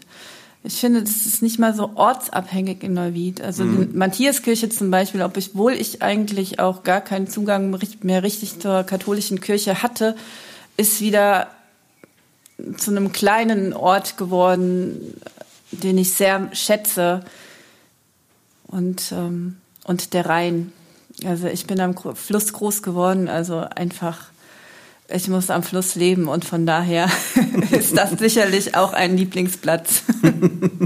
[0.64, 3.40] Ich finde, das ist nicht mal so ortsabhängig in Neuwied.
[3.40, 3.92] Also mhm.
[3.92, 9.42] die Matthiaskirche zum Beispiel, obwohl ich eigentlich auch gar keinen Zugang mehr richtig zur katholischen
[9.42, 10.16] Kirche hatte,
[10.76, 11.48] ist wieder
[12.78, 15.14] zu einem kleinen Ort geworden,
[15.72, 17.24] den ich sehr schätze.
[18.68, 20.74] Und, ähm, und der Rhein.
[21.24, 24.32] Also ich bin am Fluss groß geworden, also einfach,
[25.08, 27.10] ich muss am Fluss leben und von daher
[27.72, 30.04] ist das sicherlich auch ein Lieblingsplatz.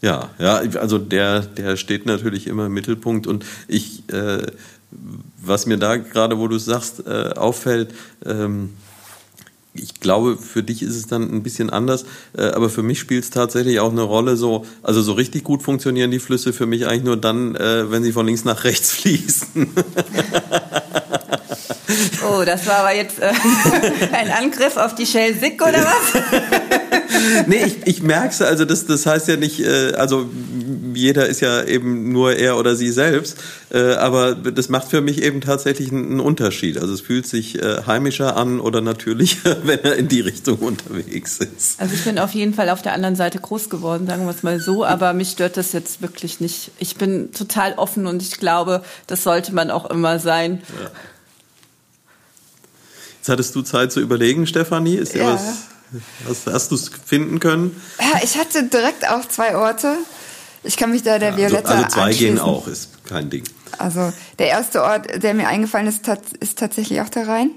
[0.00, 4.46] ja, ja, also der, der steht natürlich immer im Mittelpunkt und ich, äh,
[5.40, 7.94] was mir da gerade, wo du sagst, äh, auffällt,
[8.24, 8.70] ähm,
[9.78, 12.06] ich glaube, für dich ist es dann ein bisschen anders,
[12.36, 14.36] äh, aber für mich spielt es tatsächlich auch eine Rolle.
[14.36, 18.02] So, also so richtig gut funktionieren die Flüsse für mich eigentlich nur dann, äh, wenn
[18.02, 19.68] sie von links nach rechts fließen.
[22.28, 23.32] Oh, das war aber jetzt äh,
[24.12, 26.22] ein Angriff auf die Shell Sick oder was?
[27.46, 30.28] nee, ich, ich merke es, also das, das heißt ja nicht, äh, also
[30.94, 33.38] jeder ist ja eben nur er oder sie selbst,
[33.70, 36.78] äh, aber das macht für mich eben tatsächlich einen Unterschied.
[36.78, 41.38] Also es fühlt sich äh, heimischer an oder natürlicher, wenn er in die Richtung unterwegs
[41.38, 41.80] ist.
[41.80, 44.42] Also ich bin auf jeden Fall auf der anderen Seite groß geworden, sagen wir es
[44.42, 46.70] mal so, aber mich stört das jetzt wirklich nicht.
[46.78, 50.62] Ich bin total offen und ich glaube, das sollte man auch immer sein.
[50.80, 50.90] Ja.
[53.26, 54.94] Jetzt hattest du Zeit zu überlegen, Stefanie.
[54.94, 55.34] Ist ja.
[55.34, 55.64] was
[56.28, 57.74] Hast, hast du es finden können?
[57.98, 59.96] Ja, ich hatte direkt auch zwei Orte.
[60.62, 63.42] Ich kann mich da der ja, Violetta also, also zwei gehen auch, ist kein Ding.
[63.78, 66.08] Also der erste Ort, der mir eingefallen ist,
[66.38, 67.50] ist tatsächlich auch der Rhein.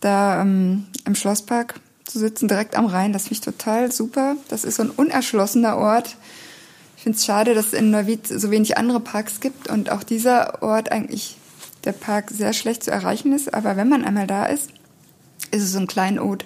[0.00, 4.36] Da ähm, im Schlosspark zu sitzen, direkt am Rhein, das finde ich total super.
[4.48, 6.14] Das ist so ein unerschlossener Ort.
[6.98, 10.02] Ich finde es schade, dass es in Neuwied so wenig andere Parks gibt und auch
[10.02, 11.38] dieser Ort eigentlich
[11.84, 13.54] der Park sehr schlecht zu erreichen ist.
[13.54, 14.68] Aber wenn man einmal da ist,
[15.50, 16.44] ist es so ein Kleinod.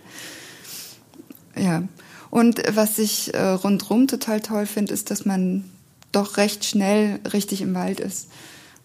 [1.57, 1.84] Ja.
[2.30, 5.64] Und was ich äh, rundrum total toll finde, ist, dass man
[6.12, 8.28] doch recht schnell richtig im Wald ist.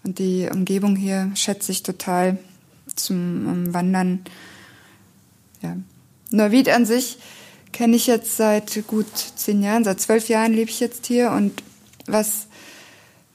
[0.04, 2.38] Und die Umgebung hier schätze ich total
[2.96, 4.22] zum um, Wandern.
[5.62, 5.78] Ja.
[6.32, 7.18] Neuwied an sich
[7.72, 11.32] kenne ich jetzt seit gut zehn Jahren, seit zwölf Jahren lebe ich jetzt hier.
[11.32, 11.64] Und
[12.06, 12.48] was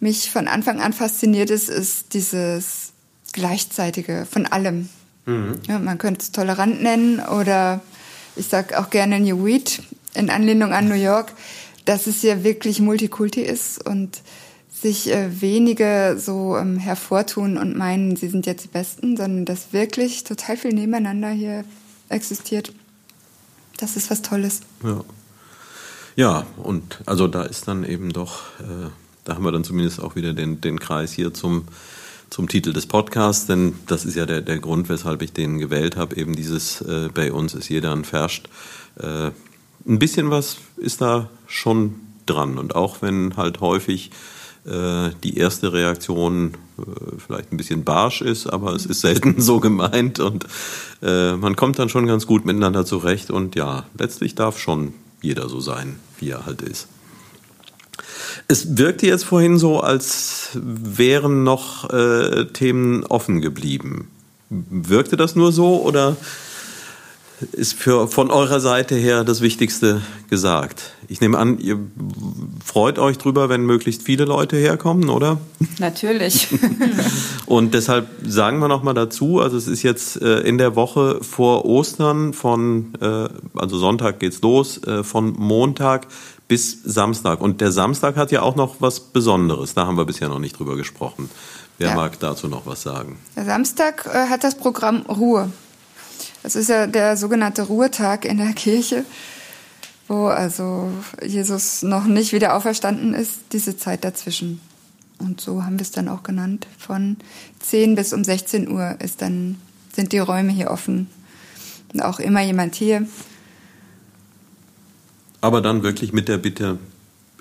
[0.01, 2.93] mich von Anfang an fasziniert ist, ist dieses
[3.33, 4.89] Gleichzeitige von allem.
[5.27, 5.59] Mhm.
[5.67, 7.81] Ja, man könnte es tolerant nennen oder
[8.37, 9.83] ich sage auch gerne New Weed
[10.15, 11.33] in Anlehnung an New York,
[11.85, 14.23] dass es hier wirklich Multikulti ist und
[14.73, 19.73] sich äh, wenige so ähm, hervortun und meinen, sie sind jetzt die Besten, sondern dass
[19.73, 21.65] wirklich total viel nebeneinander hier
[22.09, 22.73] existiert.
[23.79, 24.61] Das ist was Tolles.
[24.83, 25.03] Ja.
[26.17, 28.89] Ja, und also da ist dann eben doch, äh,
[29.25, 31.65] da haben wir dann zumindest auch wieder den, den Kreis hier zum
[32.35, 35.97] zum Titel des Podcasts, denn das ist ja der, der Grund, weshalb ich den gewählt
[35.97, 36.17] habe.
[36.17, 38.49] Eben dieses äh, bei uns ist jeder ein Verscht.
[38.99, 39.31] Äh,
[39.87, 41.95] ein bisschen was ist da schon
[42.27, 42.59] dran.
[42.59, 44.11] Und auch wenn halt häufig
[44.67, 46.83] äh, die erste Reaktion äh,
[47.25, 50.45] vielleicht ein bisschen barsch ist, aber es ist selten so gemeint und
[51.03, 53.31] äh, man kommt dann schon ganz gut miteinander zurecht.
[53.31, 56.89] Und ja, letztlich darf schon jeder so sein, wie er halt ist.
[58.49, 64.09] Es wirkte jetzt vorhin so, als wären noch äh, Themen offen geblieben.
[64.51, 66.17] Wirkte das nur so oder
[67.53, 70.01] ist für, von eurer Seite her das Wichtigste
[70.31, 70.93] gesagt?
[71.09, 71.79] Ich nehme an, ihr
[72.65, 75.39] freut euch drüber, wenn möglichst viele Leute herkommen, oder?
[75.79, 76.49] Natürlich.
[77.47, 81.65] Und deshalb sagen wir nochmal dazu, also es ist jetzt äh, in der Woche vor
[81.65, 86.07] Ostern von, äh, also Sonntag geht's los, äh, von Montag
[86.49, 87.41] bis Samstag.
[87.41, 89.75] Und der Samstag hat ja auch noch was Besonderes.
[89.75, 91.31] Da haben wir bisher noch nicht drüber gesprochen.
[91.79, 91.95] Wer ja.
[91.95, 93.19] mag dazu noch was sagen?
[93.37, 95.51] Der Samstag äh, hat das Programm Ruhe.
[96.43, 99.05] Das ist ja der sogenannte Ruhetag in der Kirche,
[100.09, 100.91] wo also
[101.23, 104.61] Jesus noch nicht wieder auferstanden ist, diese Zeit dazwischen.
[105.19, 106.67] Und so haben wir es dann auch genannt.
[106.79, 107.17] Von
[107.61, 109.59] 10 bis um 16 Uhr ist dann,
[109.95, 111.09] sind die Räume hier offen.
[111.93, 113.07] Und auch immer jemand hier
[115.45, 116.79] aber dann wirklich mit der Bitte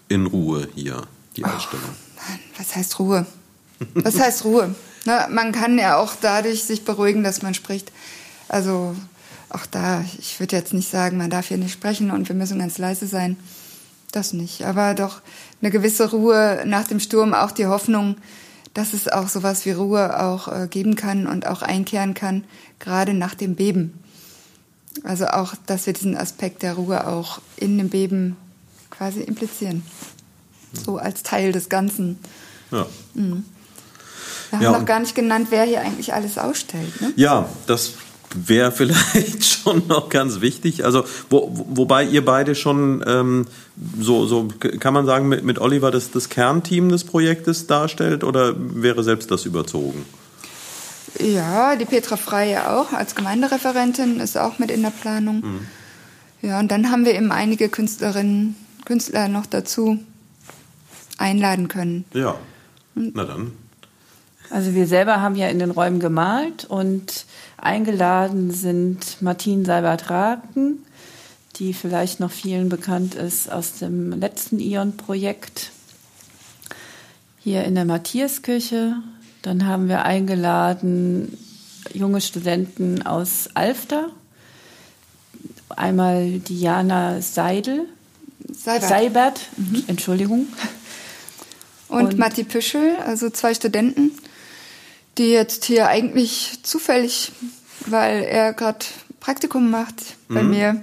[0.10, 1.04] in Ruhe hier,
[1.38, 1.86] die Ausstellung.
[2.18, 3.26] Oh, was heißt Ruhe?
[3.94, 4.76] Was heißt Ruhe?
[5.06, 7.94] Na, man kann ja auch dadurch sich beruhigen, dass man spricht.
[8.50, 8.94] Also
[9.48, 12.60] auch da, ich würde jetzt nicht sagen, man darf hier nicht sprechen und wir müssen
[12.60, 13.38] ganz leise sein.
[14.12, 14.66] Das nicht.
[14.66, 15.22] Aber doch
[15.62, 18.18] eine gewisse Ruhe nach dem Sturm, auch die Hoffnung,
[18.74, 22.44] dass es auch sowas wie Ruhe auch äh, geben kann und auch einkehren kann,
[22.80, 24.03] gerade nach dem Beben.
[25.04, 28.38] Also auch, dass wir diesen Aspekt der Ruhe auch in dem Beben
[28.90, 29.84] quasi implizieren.
[30.86, 32.20] So als Teil des Ganzen.
[32.72, 32.86] Ja.
[33.14, 33.46] Mhm.
[34.50, 37.02] Wir haben ja, noch gar nicht genannt, wer hier eigentlich alles ausstellt.
[37.02, 37.12] Ne?
[37.16, 37.94] Ja, das
[38.36, 40.86] wäre vielleicht schon noch ganz wichtig.
[40.86, 43.46] Also, wo, wobei ihr beide schon ähm,
[44.00, 44.48] so, so
[44.80, 49.32] kann man sagen, mit, mit Oliver das, das Kernteam des Projektes darstellt oder wäre selbst
[49.32, 50.06] das überzogen?
[51.20, 55.42] Ja, die Petra Freie auch als Gemeindereferentin ist auch mit in der Planung.
[55.42, 55.68] Mhm.
[56.42, 58.56] Ja, und dann haben wir eben einige Künstlerinnen,
[58.86, 60.00] Künstler noch dazu
[61.18, 62.06] einladen können.
[62.14, 62.36] Ja,
[62.96, 63.54] na dann.
[64.50, 67.26] Also wir selber haben ja in den Räumen gemalt und
[67.58, 70.80] eingeladen sind Martin Seibert-Raken,
[71.56, 75.72] die vielleicht noch vielen bekannt ist aus dem letzten Ion-Projekt
[77.40, 78.96] hier in der Matthiaskirche.
[79.44, 81.38] Dann haben wir eingeladen
[81.94, 84.10] junge Studenten aus Alfter.
[85.68, 87.88] Einmal Diana Seidel.
[88.52, 88.90] Seibert.
[88.90, 89.84] Seibert, mhm.
[89.88, 90.48] Entschuldigung.
[91.90, 94.12] Und, Und Matti Püschel, also zwei Studenten,
[95.18, 97.34] die jetzt hier eigentlich zufällig,
[97.86, 98.86] weil er gerade
[99.20, 99.96] Praktikum macht
[100.30, 100.50] bei mhm.
[100.50, 100.82] mir,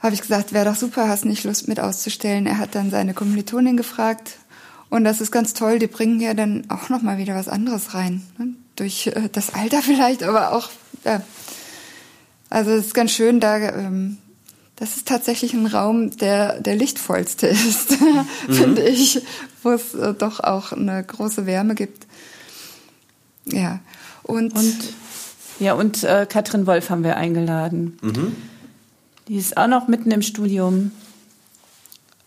[0.00, 2.46] habe ich gesagt, wäre doch super, hast nicht Lust mit auszustellen.
[2.46, 4.36] Er hat dann seine Kommilitonin gefragt
[4.90, 7.94] und das ist ganz toll, die bringen ja dann auch noch mal wieder was anderes
[7.94, 8.22] rein.
[8.38, 8.48] Ne?
[8.76, 10.70] Durch äh, das Alter vielleicht, aber auch,
[11.04, 11.22] ja.
[12.48, 14.18] Also es ist ganz schön, da, ähm,
[14.76, 18.52] das ist tatsächlich ein Raum, der der lichtvollste ist, mhm.
[18.52, 19.22] finde ich,
[19.62, 22.06] wo es äh, doch auch eine große Wärme gibt.
[23.46, 23.80] Ja,
[24.22, 24.54] und...
[24.54, 24.76] und
[25.58, 27.98] ja, und äh, Katrin Wolf haben wir eingeladen.
[28.02, 28.36] Mhm.
[29.28, 30.92] Die ist auch noch mitten im Studium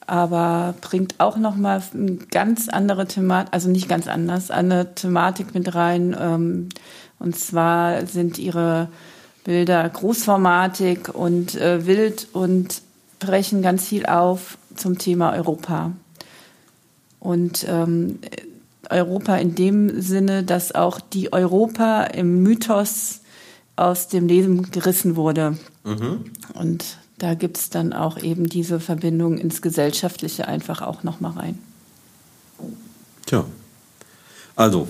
[0.10, 5.54] aber bringt auch noch mal eine ganz andere Thematik, also nicht ganz anders, eine Thematik
[5.54, 6.16] mit rein.
[6.20, 6.70] Ähm,
[7.20, 8.88] und zwar sind ihre
[9.44, 12.82] Bilder Großformatik und äh, wild und
[13.20, 15.92] brechen ganz viel auf zum Thema Europa.
[17.20, 18.20] Und ähm,
[18.90, 23.22] Europa in dem Sinne, dass auch die Europa im Mythos
[23.76, 25.58] aus dem Leben gerissen wurde.
[25.84, 26.26] Mhm.
[26.54, 31.60] Und da gibt es dann auch eben diese Verbindung ins Gesellschaftliche einfach auch nochmal rein.
[33.26, 33.46] Tja,
[34.56, 34.88] also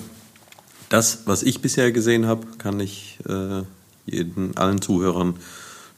[0.90, 3.64] das, was ich bisher gesehen habe, kann ich äh,
[4.06, 5.36] jeden, allen Zuhörern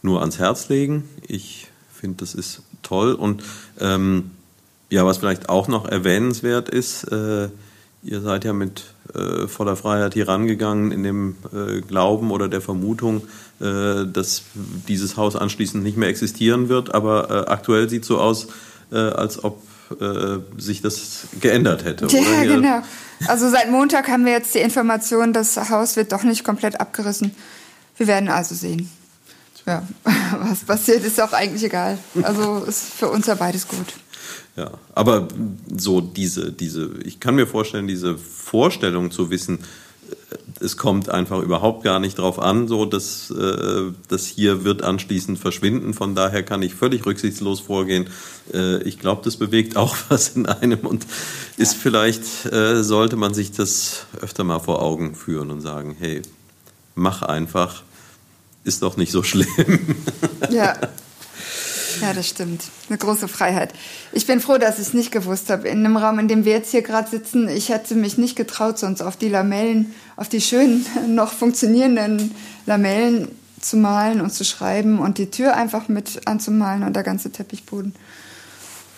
[0.01, 1.07] nur ans Herz legen.
[1.27, 3.13] Ich finde, das ist toll.
[3.13, 3.43] Und
[3.79, 4.31] ähm,
[4.89, 7.49] ja, was vielleicht auch noch erwähnenswert ist, äh,
[8.03, 12.61] ihr seid ja mit äh, voller Freiheit hier rangegangen in dem äh, Glauben oder der
[12.61, 13.27] Vermutung,
[13.59, 14.43] äh, dass
[14.87, 16.93] dieses Haus anschließend nicht mehr existieren wird.
[16.93, 18.47] Aber äh, aktuell sieht es so aus,
[18.91, 19.61] äh, als ob
[19.99, 22.07] äh, sich das geändert hätte.
[22.07, 22.81] Ja, genau.
[23.27, 27.35] Also seit Montag haben wir jetzt die Information, das Haus wird doch nicht komplett abgerissen.
[27.97, 28.89] Wir werden also sehen.
[29.67, 29.83] Ja,
[30.39, 31.97] was passiert, ist auch eigentlich egal.
[32.23, 33.93] Also ist für uns ja beides gut.
[34.57, 35.29] Ja, aber
[35.75, 41.41] so diese, diese, ich kann mir vorstellen, diese Vorstellung zu wissen, äh, es kommt einfach
[41.41, 45.93] überhaupt gar nicht drauf an, so dass äh, das hier wird anschließend verschwinden.
[45.93, 48.09] Von daher kann ich völlig rücksichtslos vorgehen.
[48.53, 51.05] Äh, ich glaube, das bewegt auch was in einem und
[51.55, 56.21] ist vielleicht äh, sollte man sich das öfter mal vor Augen führen und sagen, hey,
[56.93, 57.83] mach einfach,
[58.65, 59.95] ist doch nicht so schlimm.
[60.49, 60.75] Ja.
[61.99, 62.63] Ja, das stimmt.
[62.87, 63.73] Eine große Freiheit.
[64.11, 65.67] Ich bin froh, dass ich es nicht gewusst habe.
[65.67, 68.79] In dem Raum, in dem wir jetzt hier gerade sitzen, ich hätte mich nicht getraut,
[68.79, 72.33] sonst auf die Lamellen, auf die schönen, noch funktionierenden
[72.65, 73.27] Lamellen
[73.59, 77.93] zu malen und zu schreiben und die Tür einfach mit anzumalen und der ganze Teppichboden.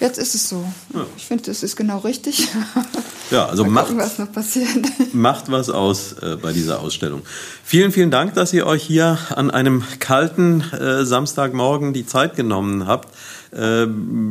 [0.04, 0.66] Jetzt ist es so.
[0.94, 1.06] Ja.
[1.16, 2.50] Ich finde, das ist genau richtig.
[3.32, 4.68] Ja, also macht, was noch passiert.
[5.14, 7.24] macht was aus äh, bei dieser Ausstellung.
[7.64, 12.86] Vielen, vielen Dank, dass ihr euch hier an einem kalten äh, Samstagmorgen die Zeit genommen
[12.86, 13.16] habt.
[13.52, 13.88] Äh,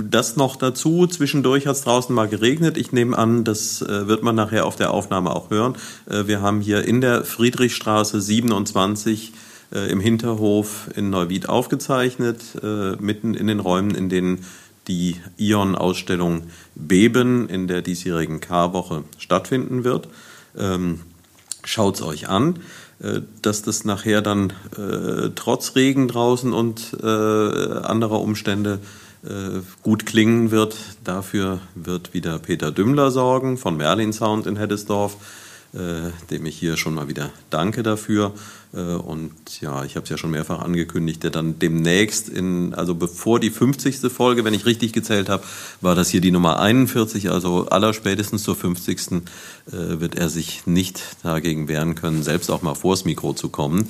[0.09, 1.09] das noch dazu.
[1.09, 2.77] Zwischendurch hat es draußen mal geregnet.
[2.77, 5.75] Ich nehme an, das äh, wird man nachher auf der Aufnahme auch hören.
[6.09, 9.33] Äh, wir haben hier in der Friedrichstraße 27
[9.73, 12.41] äh, im Hinterhof in Neuwied aufgezeichnet,
[13.01, 14.45] mitten in den Räumen, in denen
[14.89, 20.09] die Ion-Ausstellung Beben in der diesjährigen K-Woche stattfinden wird.
[20.57, 21.01] Ähm,
[21.65, 22.59] Schaut es euch an,
[23.01, 28.81] äh, dass das nachher dann äh, trotz Regen draußen und äh, anderer Umstände
[29.25, 30.77] äh, gut klingen wird.
[31.05, 35.17] Dafür wird wieder Peter Dümmler sorgen von Merlin Sound in Heddesdorf,
[35.73, 38.35] dem ich hier schon mal wieder danke dafür.
[38.75, 42.95] Äh, und ja, ich habe es ja schon mehrfach angekündigt, der dann demnächst in, also
[42.95, 44.01] bevor die 50.
[44.13, 45.45] Folge, wenn ich richtig gezählt habe,
[45.81, 48.99] war das hier die Nummer 41, also allerspätestens zur 50.
[49.11, 49.21] Äh,
[49.71, 53.79] wird er sich nicht dagegen wehren können, selbst auch mal vors Mikro zu kommen.
[53.79, 53.89] Mhm.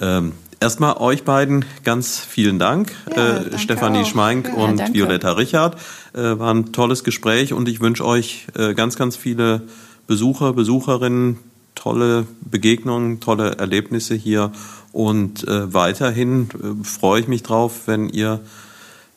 [0.00, 4.06] Ähm, Erstmal euch beiden ganz vielen Dank, ja, äh, Stefanie auch.
[4.06, 4.94] Schmeink ja, und danke.
[4.94, 5.78] Violetta Richard.
[6.14, 9.64] Äh, war ein tolles Gespräch und ich wünsche euch äh, ganz, ganz viele
[10.06, 11.38] Besucher, Besucherinnen,
[11.74, 14.52] tolle Begegnungen, tolle Erlebnisse hier.
[14.92, 18.40] Und äh, weiterhin äh, freue ich mich drauf, wenn ihr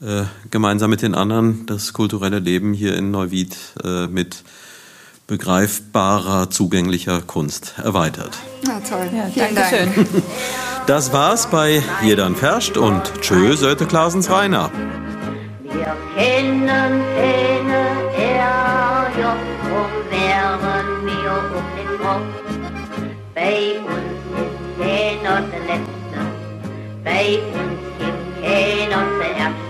[0.01, 4.43] äh, gemeinsam mit den anderen das kulturelle Leben hier in Neuwied äh, mit
[5.27, 8.31] begreifbarer, zugänglicher Kunst erweitert.
[8.65, 9.09] Ja, toll.
[9.15, 9.69] Ja, Vielen Dank.
[9.69, 10.05] Schön.
[10.87, 14.71] Das war's bei Jedan Ferscht und Tschö Söte Klasens Rainer.
[15.61, 17.85] Wir kennen keine
[18.25, 19.48] RJ und
[21.99, 22.21] Kopf.
[23.35, 26.19] Bei uns ist keiner der Letzte,
[27.03, 29.67] bei uns gibt keiner zuerst.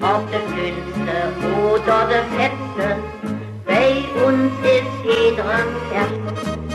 [0.00, 1.16] Ob der Dünnste
[1.70, 2.96] oder der Fetzte,
[3.66, 5.64] bei uns ist jeder
[5.94, 6.67] erst.